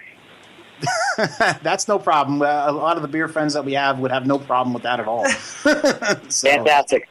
[1.62, 2.42] that's no problem.
[2.42, 4.84] Uh, a lot of the beer friends that we have would have no problem with
[4.84, 5.26] that at all.
[5.30, 7.08] so, Fantastic.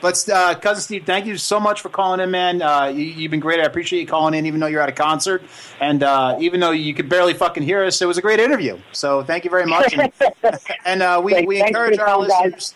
[0.00, 2.62] But uh, cousin Steve, thank you so much for calling in, man.
[2.62, 3.60] Uh, you, have been great.
[3.60, 5.42] I appreciate you calling in, even though you're at a concert,
[5.80, 8.00] and uh, even though you could barely fucking hear us.
[8.00, 8.78] It was a great interview.
[8.92, 9.94] So thank you very much.
[9.96, 10.12] And,
[10.84, 12.52] and uh, we, we encourage our listeners.
[12.52, 12.74] Guys.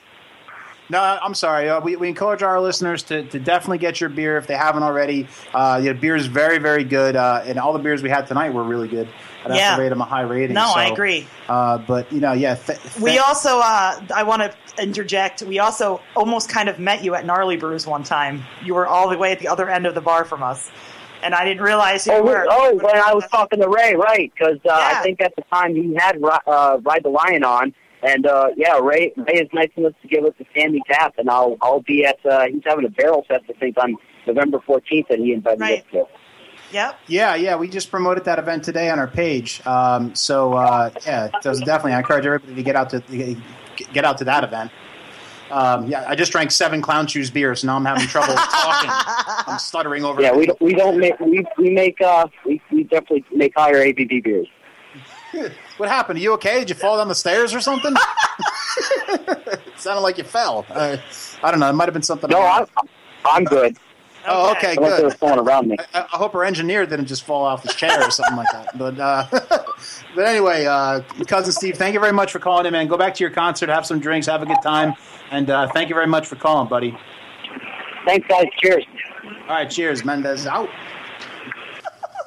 [0.92, 1.70] No, I'm sorry.
[1.70, 4.82] Uh, we, we encourage our listeners to, to definitely get your beer if they haven't
[4.82, 5.26] already.
[5.54, 8.50] Uh, the beer is very, very good, uh, and all the beers we had tonight
[8.50, 9.08] were really good.
[9.46, 9.70] I'd yeah.
[9.70, 10.52] have to rate them a high rating.
[10.52, 11.26] No, so, I agree.
[11.48, 12.56] Uh, but you know, yeah.
[12.56, 15.40] Th- th- we also, uh, I want to interject.
[15.40, 18.44] We also almost kind of met you at Gnarly Brews one time.
[18.62, 20.70] You were all the way at the other end of the bar from us,
[21.22, 22.46] and I didn't realize you oh, were.
[22.50, 24.30] Oh, when I was talking to Ray, right?
[24.30, 24.98] Because uh, yeah.
[24.98, 27.74] I think at the time he had uh, Ride the Lion on.
[28.02, 31.30] And uh, yeah, Ray Ray is nice enough to give us a Sandy tap, and
[31.30, 35.08] I'll I'll be at uh, he's having a barrel fest I think on November fourteenth
[35.08, 35.78] that he invited right.
[35.80, 36.04] us to.
[36.72, 36.98] Yep.
[37.06, 37.56] Yeah, yeah.
[37.56, 39.64] We just promoted that event today on our page.
[39.66, 41.92] Um, so uh, yeah, so definitely.
[41.92, 43.36] I encourage everybody to get out to
[43.92, 44.72] get out to that event.
[45.52, 48.90] Um, yeah, I just drank seven clown shoes beers, so now I'm having trouble talking.
[49.46, 50.22] I'm stuttering over.
[50.22, 53.84] Yeah, we don't, we don't make we we make uh we, we definitely make higher
[53.84, 54.48] ABV beers.
[55.76, 56.18] what happened?
[56.18, 56.60] Are you okay?
[56.60, 57.94] Did you fall down the stairs or something?
[59.08, 60.66] it sounded like you fell.
[60.70, 60.96] Uh,
[61.42, 61.68] I don't know.
[61.68, 62.30] It might have been something.
[62.30, 62.66] No, I'm,
[63.24, 63.76] I'm good.
[64.26, 64.98] Oh, okay, good.
[64.98, 65.76] They were falling around me.
[65.94, 68.78] I, I, hope our engineer didn't just fall off his chair or something like that.
[68.78, 69.26] But uh,
[70.14, 72.86] but anyway, uh, cousin Steve, thank you very much for calling in, man.
[72.86, 74.94] Go back to your concert, have some drinks, have a good time,
[75.32, 76.96] and uh, thank you very much for calling, buddy.
[78.04, 78.46] Thanks, guys.
[78.58, 78.84] Cheers.
[79.24, 80.04] All right, cheers.
[80.04, 80.68] Mendez out.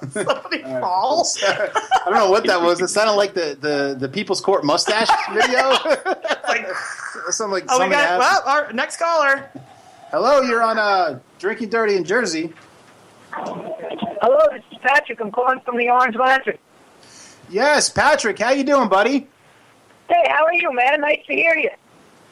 [0.11, 0.81] Somebody right.
[0.81, 1.37] falls.
[1.47, 1.69] I
[2.05, 2.81] don't know what that was.
[2.81, 5.69] It sounded like the, the, the People's Court mustache video.
[6.47, 6.67] like,
[7.29, 7.65] something like.
[7.69, 9.49] Oh, we got well, our next caller.
[10.11, 12.53] Hello, you're on uh, Drinking Dirty in Jersey.
[13.31, 15.19] Hello, this is Patrick.
[15.19, 16.57] I'm calling from the Orange Lantern.
[17.49, 18.39] Yes, Patrick.
[18.39, 19.27] How you doing, buddy?
[20.07, 21.01] Hey, how are you, man?
[21.01, 21.69] Nice to hear you.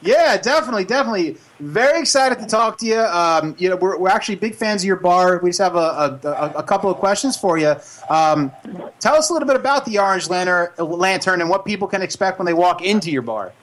[0.04, 1.38] Yeah, definitely, definitely.
[1.60, 3.00] Very excited to talk to you.
[3.00, 5.40] Um, you know, we're, we're actually big fans of your bar.
[5.42, 7.74] We just have a, a, a couple of questions for you.
[8.10, 8.52] Um,
[9.00, 12.38] tell us a little bit about the Orange Lantern, Lantern and what people can expect
[12.38, 13.54] when they walk into your bar.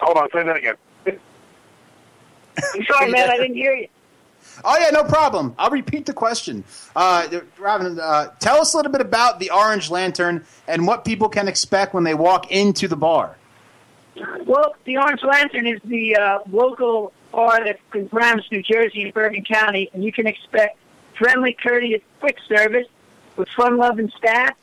[0.00, 0.76] Hold on, say that again.
[1.06, 3.30] I'm sorry, man.
[3.30, 3.88] I didn't hear you.
[4.64, 5.56] Oh yeah, no problem.
[5.58, 6.62] I'll repeat the question.
[6.94, 11.28] Uh, Robin, uh, tell us a little bit about the Orange Lantern and what people
[11.28, 13.36] can expect when they walk into the bar.
[14.44, 19.44] Well, the Orange Lantern is the uh, local bar in Paramus, New Jersey, in Bergen
[19.44, 20.78] County, and you can expect
[21.16, 22.86] friendly, courteous, quick service
[23.36, 24.54] with fun-loving staff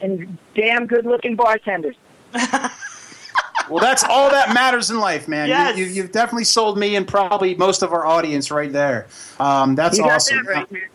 [0.00, 1.96] and damn good-looking bartenders.
[3.68, 5.48] Well, that's all that matters in life, man.
[5.48, 5.76] Yes.
[5.76, 9.08] You, have definitely sold me and probably most of our audience right there.
[9.38, 10.44] Um, that's awesome.
[10.44, 10.90] That right,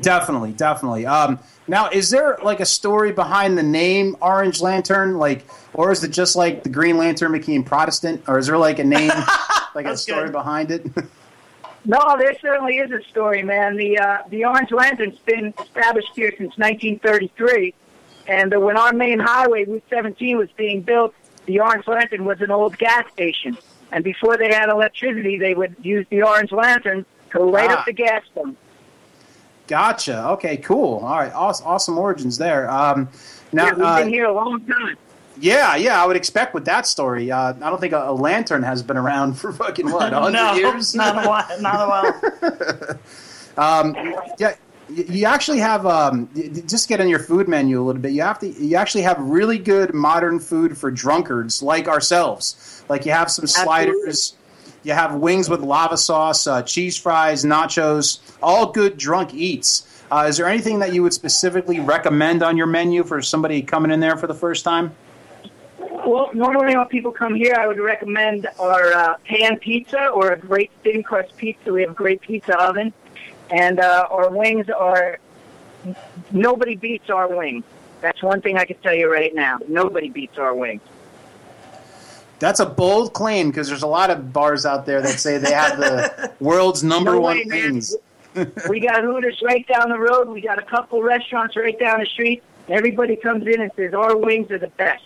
[0.00, 1.06] definitely, definitely.
[1.06, 6.02] Um, now, is there like a story behind the name Orange Lantern, like, or is
[6.04, 9.12] it just like the Green Lantern became Protestant, or is there like a name,
[9.74, 10.32] like a story good.
[10.32, 10.86] behind it?
[11.84, 13.76] no, there certainly is a story, man.
[13.76, 17.74] The uh, the Orange Lantern's been established here since 1933,
[18.26, 21.14] and uh, when our main highway, Route 17, was being built,
[21.46, 23.56] the Orange Lantern was an old gas station.
[23.90, 27.78] And before they had electricity, they would use the Orange Lantern to light ah.
[27.78, 28.58] up the gas pump.
[29.66, 30.28] Gotcha.
[30.30, 30.98] Okay, cool.
[30.98, 32.70] All right, awesome, awesome origins there.
[32.70, 33.08] Um,
[33.52, 34.96] now, yeah, we've uh, been here a long time.
[35.40, 37.30] Yeah, yeah, I would expect with that story.
[37.30, 40.54] Uh, I don't think a, a, lantern has been around for fucking what, hundred no,
[40.54, 40.94] years?
[40.94, 41.60] not a while.
[41.60, 42.98] Not a
[43.56, 43.82] while.
[43.86, 44.54] um, yeah,
[44.88, 46.28] you actually have um,
[46.66, 48.12] just get on your food menu a little bit.
[48.12, 52.84] You have to you actually have really good modern food for drunkards like ourselves.
[52.88, 54.88] Like you have some sliders, Absolutely.
[54.88, 59.84] you have wings with lava sauce, uh, cheese fries, nachos, all good drunk eats.
[60.10, 63.90] Uh, is there anything that you would specifically recommend on your menu for somebody coming
[63.90, 64.94] in there for the first time?
[66.08, 70.38] Well, normally when people come here, I would recommend our uh, pan pizza or a
[70.38, 71.70] great thin crust pizza.
[71.70, 72.94] We have a great pizza oven.
[73.50, 75.18] And uh, our wings are
[76.30, 77.62] nobody beats our wings.
[78.00, 79.58] That's one thing I can tell you right now.
[79.68, 80.80] Nobody beats our wings.
[82.38, 85.52] That's a bold claim because there's a lot of bars out there that say they
[85.52, 87.94] have the world's number no one way, wings.
[88.70, 90.28] we got Hooters right down the road.
[90.28, 92.42] We got a couple restaurants right down the street.
[92.66, 95.02] Everybody comes in and says our wings are the best.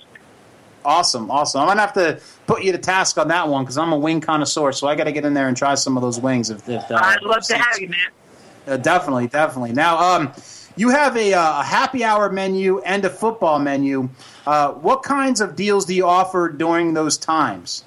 [0.85, 1.61] Awesome, awesome.
[1.61, 4.21] I'm gonna have to put you to task on that one because I'm a wing
[4.21, 6.51] connoisseur, so I got to get in there and try some of those wings.
[6.51, 8.09] If, if uh, I'd love to have you, man.
[8.67, 9.73] Uh, definitely, definitely.
[9.73, 10.33] Now, um,
[10.77, 14.09] you have a, uh, a, happy hour menu and a football menu.
[14.46, 17.85] Uh, what kinds of deals do you offer during those times?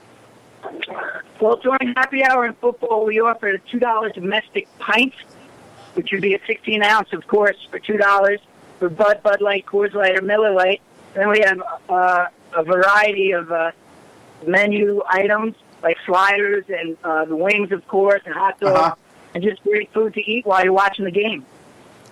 [1.41, 5.13] Well, during happy hour and football, we offer a two dollar domestic pint,
[5.95, 8.39] which would be a sixteen ounce, of course, for two dollars
[8.79, 10.81] for Bud, Bud Light, Coors Light, or Miller Light.
[11.13, 13.71] Then we have uh, a variety of uh,
[14.47, 18.95] menu items like sliders and uh, the wings, of course, and hot dogs, Uh-huh.
[19.35, 21.45] and just great food to eat while you're watching the game.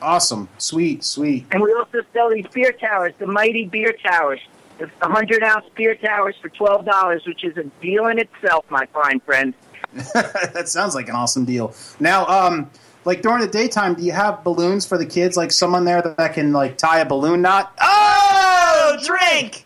[0.02, 0.50] Awesome.
[0.58, 1.46] Sweet, sweet.
[1.52, 4.42] And we also sell these beer towers, the Mighty Beer Towers.
[4.80, 9.20] The 100 ounce beer towers for $12, which is a deal in itself, my fine
[9.22, 9.54] friend.
[9.94, 11.74] that sounds like an awesome deal.
[12.00, 12.70] Now, um,
[13.06, 15.38] like during the daytime, do you have balloons for the kids?
[15.38, 17.74] Like someone there that can like tie a balloon knot?
[17.80, 19.66] Oh, drink.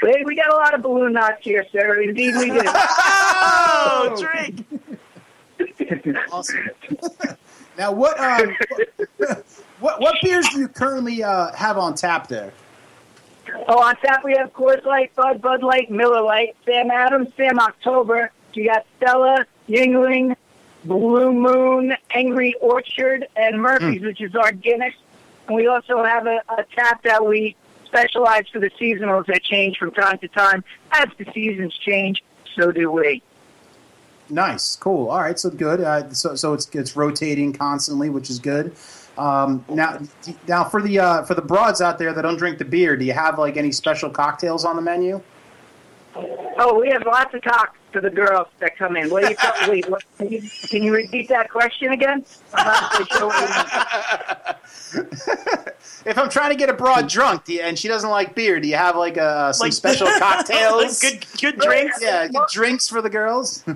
[0.00, 2.02] Hey, we got a lot of balloon knots here, sir.
[2.02, 2.62] Indeed, we do.
[2.64, 4.66] Oh, drink.
[6.30, 6.68] Awesome.
[7.78, 8.54] now, what, um,
[9.80, 12.52] what what beers do you currently uh, have on tap there?
[13.66, 17.58] Oh, on tap we have Coors Light, Bud, Bud Light, Miller Light, Sam Adams, Sam
[17.58, 18.30] October.
[18.52, 20.36] You got Stella, Yuengling,
[20.84, 24.94] Blue Moon, Angry Orchard, and Murphy's, which is our Guinness.
[25.46, 27.56] And we also have a, a tap that we
[27.88, 30.62] specialize for the seasonals that change from time to time.
[30.92, 32.22] As the seasons change,
[32.54, 33.22] so do we.
[34.30, 35.08] Nice, cool.
[35.08, 35.80] All right, so good.
[35.80, 38.74] Uh, so so it's it's rotating constantly, which is good.
[39.16, 39.98] Um, now
[40.46, 43.04] now for the uh, for the broads out there that don't drink the beer, do
[43.04, 45.20] you have like any special cocktails on the menu?
[46.58, 49.08] Oh, we have lots of talk for the girls that come in.
[49.10, 52.24] What do you call, wait, what, can, you, can you repeat that question again?
[52.54, 54.56] I'm not sure what
[54.94, 55.06] you mean.
[56.06, 58.60] If I'm trying to get a broad drunk do you, and she doesn't like beer,
[58.60, 61.00] do you have like uh, some Like- special cocktails?
[61.02, 61.98] good, good drinks.
[62.02, 63.62] yeah, good drinks for the girls.
[63.66, 63.74] Yeah,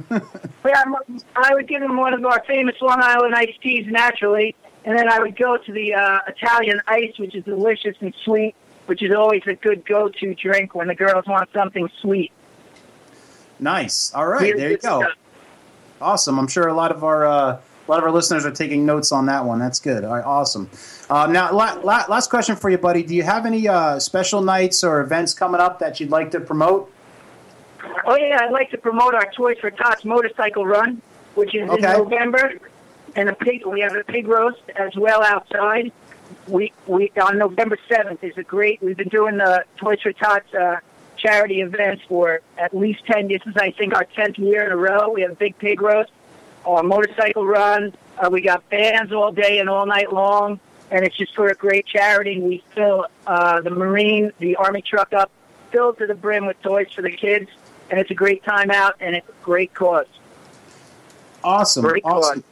[0.64, 0.95] I'm-
[1.36, 5.09] I would give them one of our famous Long Island iced teas naturally, and then
[5.09, 8.55] I would go to the uh, Italian ice, which is delicious and sweet,
[8.86, 12.32] which is always a good go-to drink when the girls want something sweet.
[13.58, 14.12] nice.
[14.14, 15.00] All right, Really there you go.
[15.00, 15.12] stuff.
[16.00, 16.38] Awesome.
[16.38, 19.12] I'm sure a lot of our uh, a lot of our listeners are taking notes
[19.12, 19.58] on that one.
[19.58, 20.04] That's good.
[20.04, 20.68] All right, awesome.
[21.10, 23.02] Uh, now, la- la- last question for you, buddy.
[23.02, 26.40] Do you have any uh, special nights or events coming up that you'd like to
[26.40, 26.92] promote?
[28.04, 31.02] Oh yeah, I'd like to promote our Toys for Tots motorcycle run,
[31.34, 32.54] which is in November,
[33.16, 33.66] and a pig.
[33.66, 35.92] We have a pig roast as well outside.
[36.48, 38.82] We we on November seventh is a great.
[38.82, 40.78] We've been doing the Toys for Tots uh,
[41.16, 43.28] charity events for at least ten.
[43.28, 45.10] This is I think our tenth year in a row.
[45.10, 46.10] We have a big pig roast,
[46.66, 47.94] a motorcycle run.
[48.18, 50.60] Uh, we got bands all day and all night long,
[50.90, 52.34] and it's just for a great charity.
[52.34, 55.30] And we fill uh, the Marine, the Army truck up,
[55.70, 57.50] filled to the brim with toys for the kids,
[57.90, 60.06] and it's a great time out and it's a great cause.
[61.44, 61.84] Awesome.
[61.84, 62.44] Great awesome.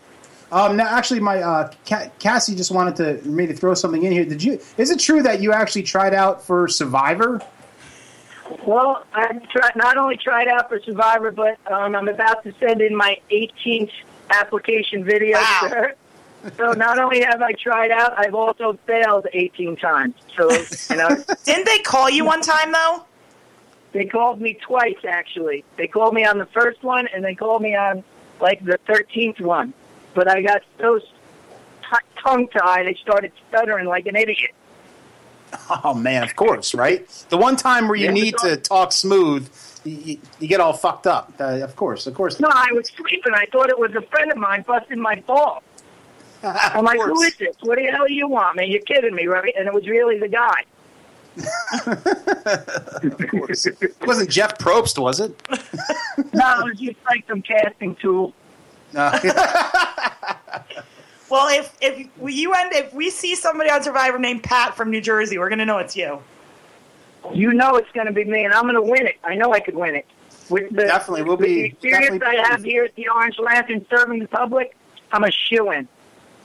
[0.53, 1.72] Um, now, actually, my uh,
[2.18, 4.24] Cassie just wanted to maybe throw something in here.
[4.24, 4.61] Did you?
[4.78, 7.40] Is it true that you actually tried out for Survivor?
[8.66, 12.80] Well, I tried, not only tried out for Survivor, but um, I'm about to send
[12.80, 13.92] in my 18th
[14.30, 15.66] application video, Wow.
[15.68, 15.94] sir.
[16.57, 20.14] So not only have I tried out, I've also failed 18 times.
[20.36, 20.51] So,
[20.90, 23.05] you know, Didn't they call you one time though?
[23.92, 25.64] they called me twice, actually.
[25.76, 28.03] They called me on the first one, and they called me on,
[28.40, 29.74] like, the 13th one.
[30.14, 31.06] But I got so t-
[32.22, 34.50] tongue-tied, I started stuttering like an idiot.
[35.84, 37.08] Oh man, of course, right?
[37.28, 38.12] The one time where you Yeah.
[38.12, 39.48] need to talk smooth,
[39.84, 41.32] you, you, get all fucked up.
[41.40, 42.38] Uh, of course, of course.
[42.38, 43.32] No, I was sleeping.
[43.34, 45.62] I thought it was a friend of mine busting my ball.
[46.42, 47.56] I'm like, who is this?
[47.62, 48.68] What the hell do you want, man?
[48.70, 49.52] You're kidding me, right?
[49.58, 50.64] And it was really the guy.
[53.02, 53.66] Of course.
[53.66, 55.30] It wasn't Jeff Probst, was it?
[56.34, 58.34] No, it was just like some casting tool.
[58.95, 59.18] Uh,
[61.30, 64.91] Well, if if we, you end if we see somebody on Survivor named Pat from
[64.91, 66.20] New Jersey, we're gonna know it's you.
[67.32, 69.16] You know it's going to be me, and I'm going to win it.
[69.22, 70.07] I know I could win it.
[70.49, 73.38] With the, Definitely, we'll with be- the experience definitely- I have here at the Orange
[73.38, 74.74] Lantern serving the public.
[75.12, 75.86] I'm a shoe in.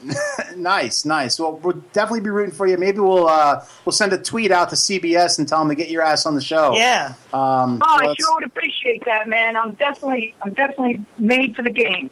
[0.57, 1.39] nice, nice.
[1.39, 2.77] Well, we'll definitely be rooting for you.
[2.77, 5.89] Maybe we'll uh, we'll send a tweet out to CBS and tell them to get
[5.89, 6.75] your ass on the show.
[6.75, 7.13] Yeah.
[7.33, 9.55] Um, Oh, I sure would appreciate that, man.
[9.55, 12.11] I'm definitely, I'm definitely made for the game.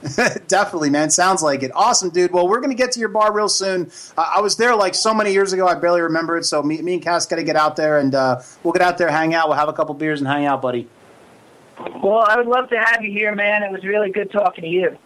[0.46, 1.10] Definitely, man.
[1.10, 1.72] Sounds like it.
[1.74, 2.30] Awesome, dude.
[2.30, 3.90] Well, we're going to get to your bar real soon.
[4.16, 5.66] Uh, I was there like so many years ago.
[5.66, 6.44] I barely remember it.
[6.44, 8.96] So me, me and Cass got to get out there, and uh, we'll get out
[8.96, 9.48] there, hang out.
[9.48, 10.88] We'll have a couple beers and hang out, buddy.
[12.02, 13.62] Well, I would love to have you here, man.
[13.62, 14.96] It was really good talking to you.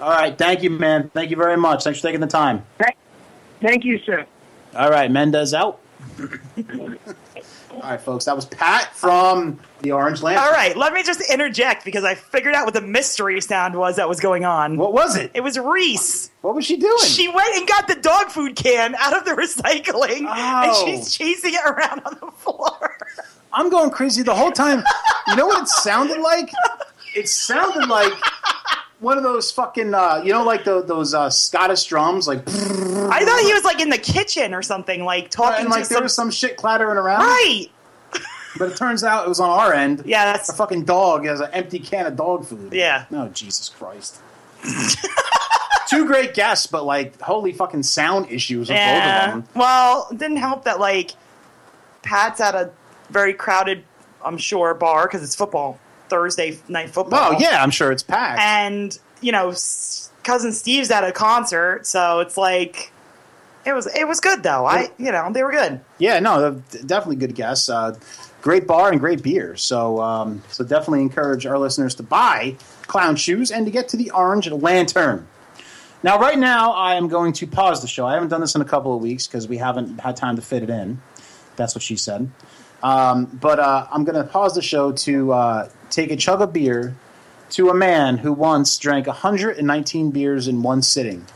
[0.00, 0.36] All right.
[0.36, 1.10] Thank you, man.
[1.10, 1.84] Thank you very much.
[1.84, 2.64] Thanks for taking the time.
[3.60, 4.26] Thank you, sir.
[4.74, 5.10] All right.
[5.10, 5.80] Mendez out.
[7.82, 8.26] All right, folks.
[8.26, 10.44] That was Pat from the Orange Lantern.
[10.44, 13.96] All right, let me just interject because I figured out what the mystery sound was
[13.96, 14.76] that was going on.
[14.76, 15.32] What was it?
[15.34, 16.30] It was Reese.
[16.42, 16.96] What was she doing?
[17.04, 20.84] She went and got the dog food can out of the recycling, and Oh.
[20.86, 22.96] she's chasing it around on the floor.
[23.52, 24.84] I'm going crazy the whole time.
[25.26, 26.52] You know what it sounded like?
[27.16, 28.12] It sounded like
[29.02, 33.24] one of those fucking, uh, you know, like the, those uh, Scottish drums, like, I
[33.24, 36.02] thought he was like in the kitchen or something, like talking and like there some.
[36.04, 37.20] was some shit clattering around.
[37.20, 37.66] right.
[38.58, 40.02] But it turns out it was on our end.
[40.04, 42.74] Yeah, that's A fucking dog has an empty can of dog food.
[42.74, 43.06] Yeah.
[43.10, 44.20] Oh, Jesus Christ.
[45.88, 49.44] Two great guests, but like, holy fucking sound issues with both of them.
[49.54, 51.12] Well, it didn't help that like
[52.02, 52.70] Pat's at a
[53.08, 53.84] very crowded,
[54.22, 55.78] I'm sure, bar because it's football
[56.12, 57.32] Thursday night football.
[57.32, 58.38] Oh, yeah, I'm sure it's packed.
[58.38, 59.54] and you know,
[60.24, 62.92] cousin Steve's at a concert, so it's like
[63.64, 64.66] it was it was good though.
[64.66, 65.80] I you know they were good.
[65.98, 67.70] Yeah, no, definitely good guests.
[67.70, 67.96] Uh,
[68.42, 69.56] great bar and great beer.
[69.56, 72.56] So, um, so definitely encourage our listeners to buy
[72.88, 75.26] clown shoes and to get to the Orange Lantern.
[76.02, 78.04] Now, right now, I am going to pause the show.
[78.04, 80.42] I haven't done this in a couple of weeks because we haven't had time to
[80.42, 81.00] fit it in.
[81.54, 82.28] That's what she said.
[82.82, 86.52] Um, but uh, I'm going to pause the show to uh, take a chug of
[86.52, 86.94] beer
[87.50, 91.26] to a man who once drank 119 beers in one sitting.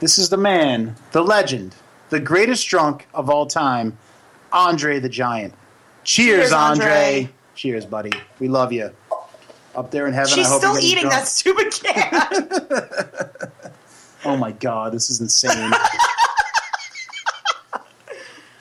[0.00, 1.74] This is the man, the legend,
[2.10, 3.96] the greatest drunk of all time,
[4.52, 5.54] Andre the Giant.
[6.04, 6.86] Cheers, Cheers, Andre.
[6.86, 7.30] Andre.
[7.54, 8.10] Cheers, buddy.
[8.38, 8.90] We love you.
[9.74, 10.32] Up there in heaven.
[10.32, 11.14] She's I hope still eating drunk.
[11.14, 13.50] that stupid can.
[14.24, 15.72] Oh my god, this is insane.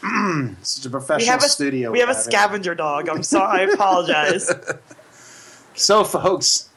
[0.03, 1.91] Mm, Such a we professional have a studio.
[1.91, 3.09] we have a scavenger dog.
[3.09, 3.61] I'm sorry.
[3.61, 4.49] I apologize.
[5.77, 6.69] So, folks,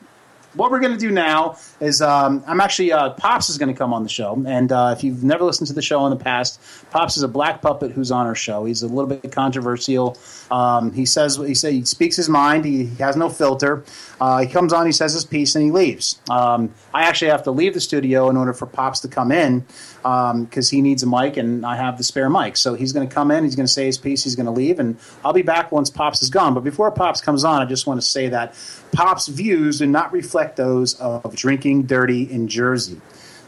[0.53, 3.79] what we're going to do now is um, I'm actually uh, Pops is going to
[3.79, 6.23] come on the show, and uh, if you've never listened to the show in the
[6.23, 6.61] past,
[6.91, 8.65] Pops is a black puppet who's on our show.
[8.65, 10.19] He's a little bit controversial.
[10.51, 12.65] Um, he says he say he speaks his mind.
[12.65, 13.85] He, he has no filter.
[14.21, 16.21] Uh, he comes on, he says his piece, and he leaves.
[16.29, 19.65] Um, I actually have to leave the studio in order for Pops to come in
[20.03, 22.57] because he needs a mic, and I have the spare mic.
[22.57, 24.53] So he's going to come in, he's going to say his piece, he's going to
[24.53, 26.53] leave, and I'll be back once Pops is gone.
[26.53, 28.55] But before Pops comes on, I just want to say that
[28.93, 33.01] Pops' views do not reflect those of drinking dirty in Jersey.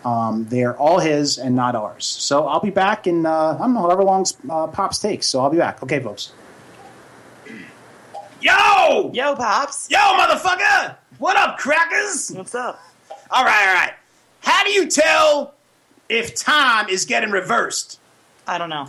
[0.04, 2.04] Um, they are all his and not ours.
[2.04, 5.26] So I'll be back in uh, I don't know however long uh, Pops takes.
[5.26, 5.82] So I'll be back.
[5.82, 6.32] Okay, folks.
[8.40, 9.88] Yo, Yo, pops.
[9.88, 10.96] yo, motherfucker!
[11.18, 12.32] What up, crackers?
[12.34, 12.80] What's up?
[13.30, 13.92] All right, all right.
[14.40, 15.54] How do you tell
[16.08, 18.00] if time is getting reversed?
[18.48, 18.88] I don't know.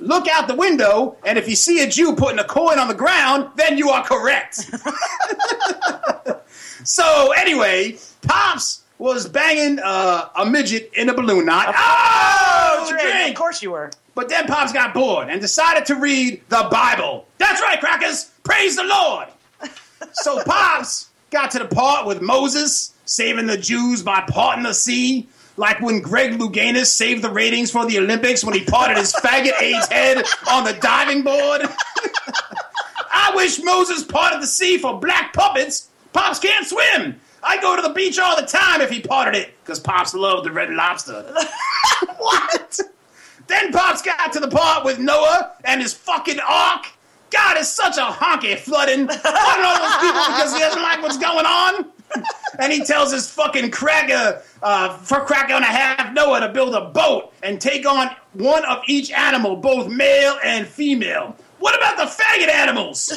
[0.00, 2.94] Look out the window, and if you see a Jew putting a coin on the
[2.94, 4.56] ground, then you are correct.
[6.84, 11.74] so, anyway, Pops was banging uh, a midget in a balloon knot.
[11.76, 13.30] Oh, it's a Great, drink.
[13.30, 13.90] Of course you were.
[14.14, 17.26] But then Pops got bored and decided to read the Bible.
[17.38, 18.30] That's right, crackers.
[18.42, 19.28] Praise the Lord.
[20.12, 25.28] so Pops got to the part with Moses saving the Jews by parting the sea.
[25.56, 29.60] Like when Greg Louganis saved the ratings for the Olympics when he parted his faggot
[29.60, 31.62] AIDS head on the diving board.
[33.12, 35.88] I wish Moses parted the sea for black puppets.
[36.12, 37.20] Pops can't swim.
[37.42, 40.46] I go to the beach all the time if he parted it, because Pops loved
[40.46, 41.22] the red lobster.
[42.18, 42.80] what?
[43.46, 46.86] Then Pops got to the part with Noah and his fucking ark.
[47.30, 49.08] God, it's such a honky flooding.
[49.10, 51.86] I don't those people because he doesn't like what's going on.
[52.58, 56.74] and he tells his fucking cracker, uh, for cracker and a half Noah to build
[56.74, 61.36] a boat and take on one of each animal, both male and female.
[61.58, 63.12] What about the faggot animals?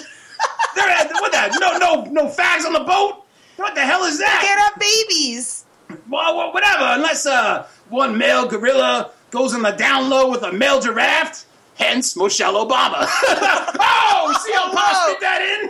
[0.75, 3.22] They're at, what the, no, no, no fags on the boat?
[3.57, 4.41] What the hell is that?
[4.41, 5.65] Get up, babies.
[6.09, 6.83] Well, well, whatever.
[6.83, 11.45] Unless uh, one male gorilla goes on the down low with a male giraffe.
[11.75, 13.05] Hence, Michelle Obama.
[13.07, 15.69] oh, see how Pops fit that in?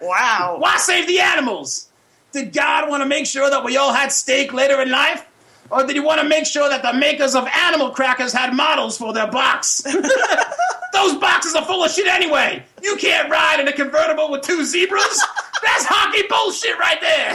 [0.06, 0.56] Wow.
[0.60, 1.88] Why save the animals?
[2.32, 5.26] Did God want to make sure that we all had steak later in life?
[5.70, 8.96] Or did he want to make sure that the makers of animal crackers had models
[8.96, 9.82] for their box?
[10.92, 12.64] Those boxes are full of shit anyway.
[12.82, 15.24] You can't ride in a convertible with two zebras.
[15.62, 17.34] That's hockey bullshit right there.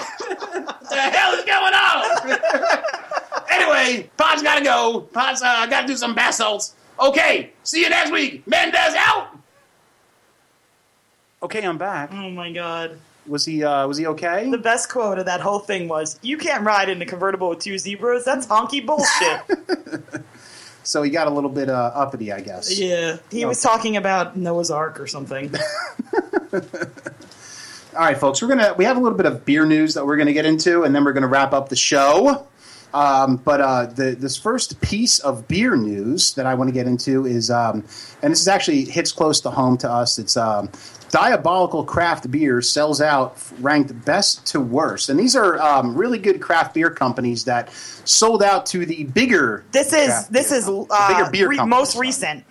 [0.64, 3.42] what the hell is going on?
[3.52, 5.02] anyway, Pod's gotta go.
[5.14, 6.76] Pod's uh, gotta do some bath salts.
[7.00, 8.46] Okay, see you next week.
[8.48, 9.30] Mendez out.
[11.44, 12.12] Okay, I'm back.
[12.14, 13.00] Oh my god.
[13.28, 14.50] Was he uh, was he okay?
[14.50, 17.60] The best quote of that whole thing was, "You can't ride in a convertible with
[17.60, 18.26] two zebras.
[18.26, 20.24] That's honky bullshit."
[20.84, 22.80] So he got a little bit uh, uppity, I guess.
[22.80, 23.18] yeah.
[23.30, 25.54] He was talking about Noah's Ark or something.
[27.94, 30.16] All right, folks, we're gonna we have a little bit of beer news that we're
[30.16, 32.48] gonna get into, and then we're gonna wrap up the show.
[32.94, 36.88] Um, but uh, the this first piece of beer news that I want to get
[36.88, 37.86] into is, um,
[38.22, 40.20] and this is actually hits close to home to us.
[40.20, 40.70] It's um,
[41.10, 46.42] Diabolical Craft Beer sells out ranked best to worst, and these are um, really good
[46.42, 47.74] craft beer companies that
[48.06, 49.66] sold out to the bigger.
[49.74, 52.46] This is this beer is uh, bigger beer re- most recent.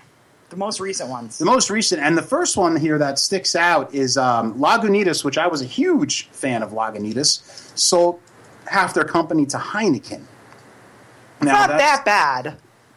[0.50, 1.38] The most recent ones.
[1.38, 5.38] The most recent and the first one here that sticks out is um, Lagunitas, which
[5.38, 7.40] I was a huge fan of Lagunitas,
[7.78, 8.20] sold
[8.66, 10.22] half their company to Heineken.
[11.40, 12.56] Now, Not that bad.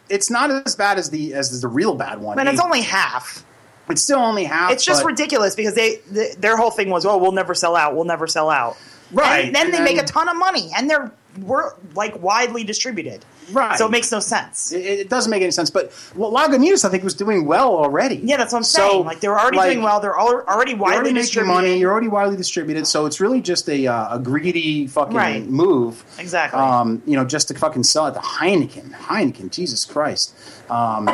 [0.10, 2.40] It's not as bad as the as the real bad one.
[2.40, 3.46] And it's only half.
[3.90, 4.72] It's still only half.
[4.72, 7.76] It's just but- ridiculous because they th- their whole thing was, oh, we'll never sell
[7.76, 7.96] out.
[7.96, 8.78] We'll never sell out.
[9.12, 12.64] Right, And then and they make a ton of money, and they're we're like widely
[12.64, 13.24] distributed.
[13.52, 13.78] Right.
[13.78, 14.72] So it makes no sense.
[14.72, 15.70] It, it doesn't make any sense.
[15.70, 18.16] But well, Lagunitas, I think, was doing well already.
[18.24, 19.06] yeah, that's what I'm So, saying.
[19.06, 20.00] Like they're already like, doing well.
[20.00, 21.54] They're al- already You're widely already distributed.
[21.54, 21.78] money.
[21.80, 22.88] You're already widely distributed.
[22.88, 25.46] So it's really just a, uh, a greedy fucking Right.
[25.46, 26.04] move.
[26.20, 26.60] Exactly.
[26.60, 28.92] Um, you know, just to fucking sell it to Heineken.
[28.94, 30.34] Heineken, Jesus Christ.
[30.70, 31.08] Um,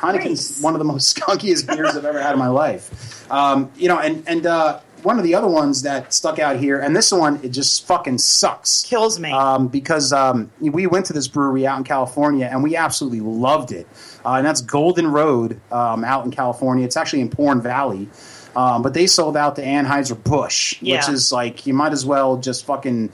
[0.00, 0.62] Heineken's Nice.
[0.62, 3.30] one of the most skunkiest beers I've ever had in my life.
[3.30, 6.78] Um, you know, and and uh, one of the other ones that stuck out here,
[6.80, 8.82] and this one it just fucking sucks.
[8.84, 9.30] Kills me.
[9.32, 13.72] Um, because um, we went to this brewery out in California and we absolutely loved
[13.72, 13.86] it.
[14.24, 16.84] Uh, and that's Golden Road um, out in California.
[16.84, 18.08] It's actually in Porn Valley.
[18.56, 20.96] Um, but they sold out to Anheuser-Busch, Yeah.
[20.96, 23.12] which is like, you might as well just fucking,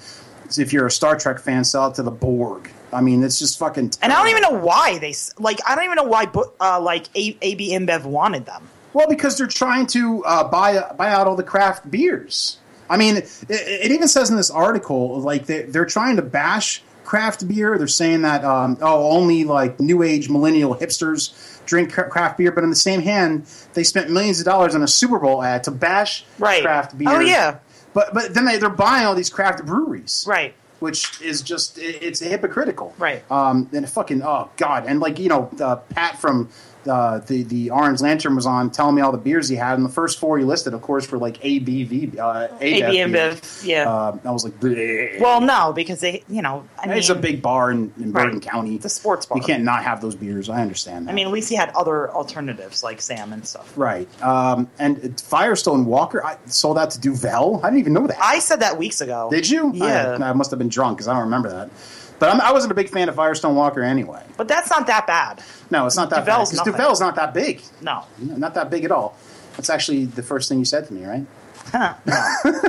[0.57, 2.71] if you're a Star Trek fan, sell it to the Borg.
[2.93, 3.93] I mean, it's just fucking.
[4.01, 5.59] and I don't even know why they like.
[5.69, 6.31] I don't even know why.
[6.61, 8.67] Uh, like A- AB InBev wanted them.
[8.97, 12.57] Well, because they're trying to uh, buy buy out all the craft beers.
[12.89, 16.83] I mean, it, it even says in this article like they, they're trying to bash
[17.05, 17.77] craft beer.
[17.77, 22.65] They're saying that um, oh, only like new age millennial hipsters drink craft beer, but
[22.65, 23.45] in the same hand,
[23.75, 26.63] they spent millions of dollars on a Super Bowl ad to bash Right.
[26.63, 27.09] craft beer.
[27.11, 27.59] Oh, yeah.
[27.93, 30.55] but but then they, they're buying all these craft breweries, Right.
[30.79, 33.31] Which is just it, it's hypocritical, Right.
[33.31, 36.49] Um, and fucking oh god, and like you know, uh, Pat from
[36.89, 39.85] uh, the the Orange Lantern was on telling me all the beers he had, and
[39.85, 43.83] the first four he listed, of course, were like ABV, uh, AB ABV Yeah.
[43.93, 47.15] Um, I was like, "Bleh." well, no, because they, you know, I mean, it's a
[47.15, 48.43] big bar in, in Bergen Right.
[48.43, 48.77] County.
[48.77, 49.39] It's a sports bar.
[49.39, 50.49] You can't not have those beers.
[50.49, 51.07] I understand.
[51.07, 51.13] That.
[51.13, 53.73] I mean, at least he had other alternatives like Sam and stuff.
[53.77, 54.09] right?
[54.23, 57.61] Um, and Firestone Walker I sold out to Duvel.
[57.63, 58.19] I didn't even know that.
[58.21, 59.29] I said that weeks ago.
[59.31, 59.73] Did you?
[59.75, 60.19] Yeah.
[60.21, 61.71] I, I must have been drunk because I don't remember that.
[62.19, 64.23] But I'm, I wasn't a big fan of Firestone Walker anyway.
[64.37, 65.43] But that's not that bad.
[65.71, 66.65] No, it's not that Duvel's bad.
[66.65, 67.63] Because Duvel's not that big.
[67.83, 68.05] No.
[68.19, 69.17] Not that big at all.
[69.57, 71.27] That's actually the first thing you said to me, right?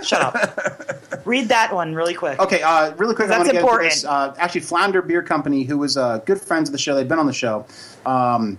[0.04, 1.26] Shut up.
[1.26, 2.40] Read that one really quick.
[2.40, 3.92] Okay, uh, really quick, That's want to get important.
[3.92, 4.06] this.
[4.06, 7.20] Uh, actually, Flounder Beer Company, who was uh, good friends of the show, they've been
[7.20, 7.66] on the show.
[8.06, 8.58] Um,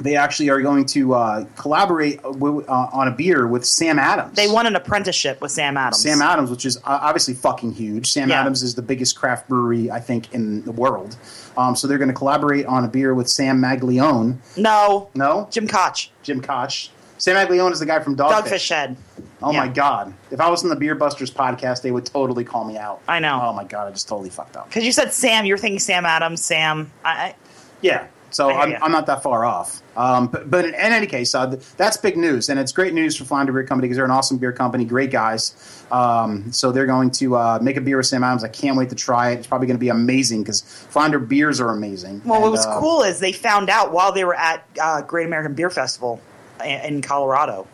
[0.00, 4.34] they actually are going to uh, collaborate w- uh, on a beer with Sam Adams.
[4.36, 6.00] They won an apprenticeship with Sam Adams.
[6.02, 8.10] Sam Adams, which is uh, obviously fucking huge.
[8.10, 8.40] Sam Yeah.
[8.40, 11.16] Adams is the biggest craft brewery, I think, in the world.
[11.56, 14.36] Um, so they're going to collaborate on a beer with Sam Calagione.
[14.56, 15.08] No.
[15.14, 15.48] No?
[15.50, 16.10] Jim Koch.
[16.22, 16.90] Jim Koch.
[17.18, 18.42] Sam Calagione is the guy from Dogfish.
[18.44, 18.96] Dogfish Head.
[19.42, 19.60] Oh Yeah.
[19.60, 20.12] my god!
[20.30, 23.00] If I was in the Beer Busters podcast, they would totally call me out.
[23.08, 23.40] I know.
[23.42, 23.88] Oh my god!
[23.88, 24.68] I just totally fucked up.
[24.68, 26.90] Because you said Sam, you're thinking Sam Adams, Sam.
[27.04, 27.34] I, I,
[27.80, 28.06] Yeah.
[28.30, 28.76] So I'm.
[28.82, 29.82] I'm not that far off.
[29.96, 33.16] Um, but, but in, any case, uh, th- that's big news, and it's great news
[33.16, 35.84] for Flounder Beer Company because they're an awesome beer company, great guys.
[35.90, 38.44] Um, so they're going to uh, make a beer with Sam Adams.
[38.44, 39.38] I can't wait to try it.
[39.40, 42.22] It's probably going to be amazing because Flounder beers are amazing.
[42.24, 45.26] well, what was uh, cool is they found out while they were at uh, Great
[45.26, 46.20] American Beer Festival
[46.64, 47.66] in, in Colorado,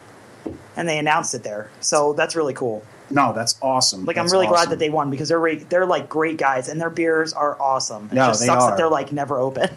[0.76, 1.70] and they announced it there.
[1.80, 2.82] So that's really cool.
[3.09, 4.04] No, that's awesome.
[4.04, 6.68] Like I'm That's really glad that they won because they're re- they're like great guys
[6.68, 8.07] and their beers are awesome.
[8.11, 8.70] It No, just sucks are.
[8.70, 9.70] that they're like never open.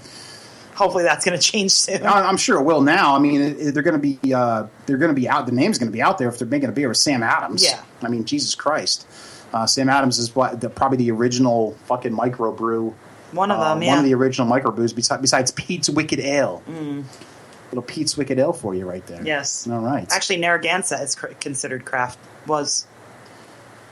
[0.80, 2.06] Hopefully that's going to change soon.
[2.06, 3.14] I- I'm sure it will now.
[3.14, 5.46] I mean, they're going to be uh, they're going to be out.
[5.46, 7.62] The name's going to be out there if they're making a beer with Sam Adams.
[7.66, 7.82] Yeah.
[8.02, 9.06] I mean, Jesus Christ,
[9.52, 12.94] uh, Sam Adams is what the, probably the original fucking microbrew.
[13.34, 13.90] One of uh, them, yeah.
[13.90, 16.64] One of the original microbrews besides, besides Pete's Wicked Ale.
[17.72, 19.20] Little Pete's Wicked Ale for you right there.
[19.20, 19.26] Mm.
[19.28, 19.68] Yes.
[19.68, 20.08] All right.
[20.14, 22.18] Actually, Narragansett is considered craft.
[22.48, 22.88] Was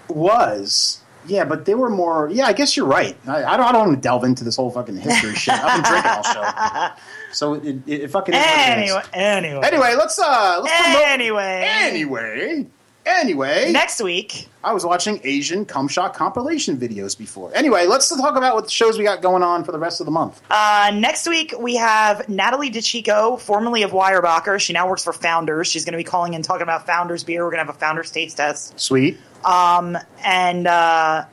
[0.07, 1.01] was.
[1.27, 2.29] Yeah, but they were more.
[2.31, 3.15] Yeah, I guess you're right.
[3.27, 3.65] I, I don't.
[3.65, 5.53] I don't want to delve into this whole fucking history shit.
[5.53, 6.95] I've been drinking all show,
[7.31, 8.33] so it, it, it fucking.
[8.33, 8.43] it is.
[8.45, 9.01] anyway.
[9.13, 9.61] Anyway.
[9.63, 11.01] Anyway, let's uh, let's promote.
[11.07, 12.67] Anyway.
[13.07, 13.71] Anyway.
[13.71, 17.51] Next week, I was watching Asian cum shot compilation videos before.
[17.55, 20.11] Anyway, let's talk about what shows we got going on for the rest of the
[20.11, 20.41] month.
[20.51, 24.59] uh, next week we have Natalie DeChico, formerly of Weyerbacher.
[24.59, 25.67] She now works for Founders.
[25.67, 27.43] She's going to be calling in talking about Founders beer.
[27.45, 28.77] We're going to have a Founders taste test.
[28.79, 29.17] Sweet.
[29.45, 31.25] Um, and uh,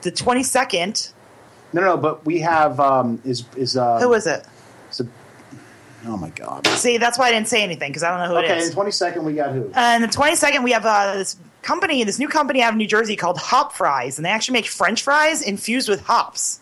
[0.00, 1.12] the 22nd,
[1.74, 4.46] No, no, no, but we have um, is is uh, who is it-
[6.06, 6.66] oh my god.
[6.66, 8.50] See, that's why I didn't say anything because I don't know who it is.
[8.50, 9.70] Okay, in the twenty second we got who?
[9.74, 13.16] And the 22nd, we have uh, this company, this new company out of New Jersey
[13.16, 16.60] called Hop Fries, and they actually make French fries infused with hops.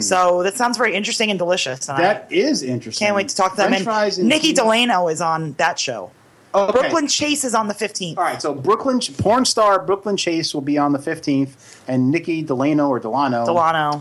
[0.00, 1.88] So that sounds very interesting and delicious.
[1.88, 2.00] And I.
[2.00, 3.04] That is interesting.
[3.04, 3.70] can't wait to talk to them.
[3.70, 6.10] French fries and Nikki Delano is on that show.
[6.54, 6.80] Okay.
[6.80, 8.16] Brooklyn Chase is on the 15th.
[8.16, 12.40] All right, so Brooklyn porn star Brooklyn Chase will be on the fifteenth, and Nikki
[12.42, 14.00] Delano or Delano Delano uh,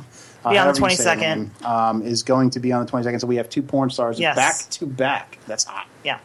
[0.52, 1.20] be on the however you say her 22nd.
[1.38, 3.20] name, um, is going to be on the twenty second.
[3.20, 4.36] So we have two porn stars Yes.
[4.36, 5.38] back to back.
[5.48, 5.88] That's hot.
[6.04, 6.20] Yeah.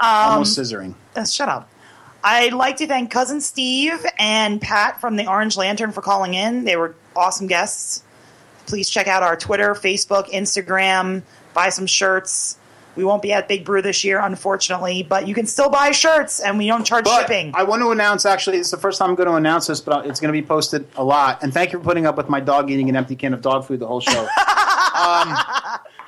[0.00, 0.94] Almost scissoring.
[1.14, 1.68] Uh, shut up.
[2.22, 6.64] I'd like to thank Cousin Steve and Pat from the Orange Lantern for calling in.
[6.64, 8.02] They were awesome guests.
[8.66, 12.56] Please check out our Twitter, Facebook, Instagram, buy some shirts.
[12.96, 16.40] We won't be at Big Brew this year, unfortunately, but you can still buy shirts,
[16.40, 17.52] and we don't charge But shipping.
[17.54, 18.24] I want to announce.
[18.24, 20.46] Actually, it's the first time I'm going to announce this, but it's going to be
[20.46, 21.42] posted a lot.
[21.42, 23.64] And thank you for putting up with my dog eating an empty can of dog
[23.64, 24.28] food the whole show.
[24.94, 25.36] um,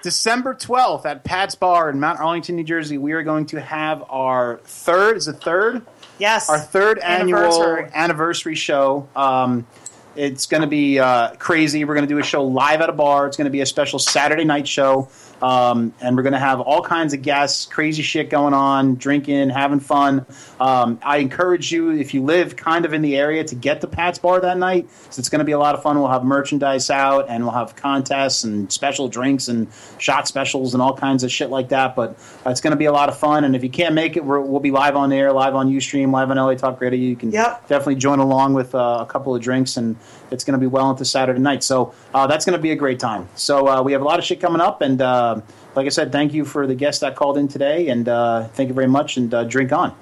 [0.03, 4.05] December 12th at Pat's Bar in Mount Arlington, New Jersey, we are going to have
[4.09, 5.17] our third.
[5.17, 5.85] Is it third?
[6.19, 7.91] yes, our third annual Anniversary.
[7.95, 9.09] anniversary show.
[9.17, 9.67] Um,
[10.15, 11.85] it's going to be uh, crazy.
[11.85, 13.27] We're going to do a show live at a bar.
[13.27, 15.09] It's going to be a special Saturday night show.
[15.43, 19.51] Um, and we're going to have all kinds of guests, crazy shit going on, drinking,
[19.51, 20.25] having fun.
[20.59, 23.87] Um, I encourage you, if you live kind of in the area, to get to
[23.87, 24.89] Pat's Bar that night.
[25.11, 25.99] So it's going to be a lot of fun.
[25.99, 29.69] We'll have merchandise out, and we'll have contests and special drinks and
[29.99, 31.95] shot specials and all kinds of shit like that.
[31.95, 33.45] But uh, it's going to be a lot of fun.
[33.45, 36.13] And if you can't make it, we're, we'll be live on air, live on UStream,
[36.13, 36.99] live on LA Talk Radio.
[36.99, 37.69] You can Yep.
[37.69, 39.97] definitely join along with uh, a couple of drinks, and
[40.31, 41.63] it's going to be well into Saturday night.
[41.63, 43.29] So uh, that's going to be a great time.
[43.35, 45.41] So uh, we have a lot of shit coming up, and uh,
[45.75, 48.69] like I said, thank you for the guests that called in today, and uh, thank
[48.69, 49.95] you very much, and uh, drink on.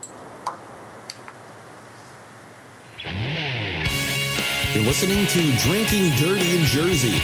[4.73, 7.23] You're listening to Drinking Dirty in Jersey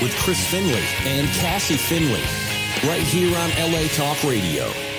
[0.00, 2.22] with Chris Finley and Cassie Finley,
[2.88, 4.91] right here on LA Talk Radio.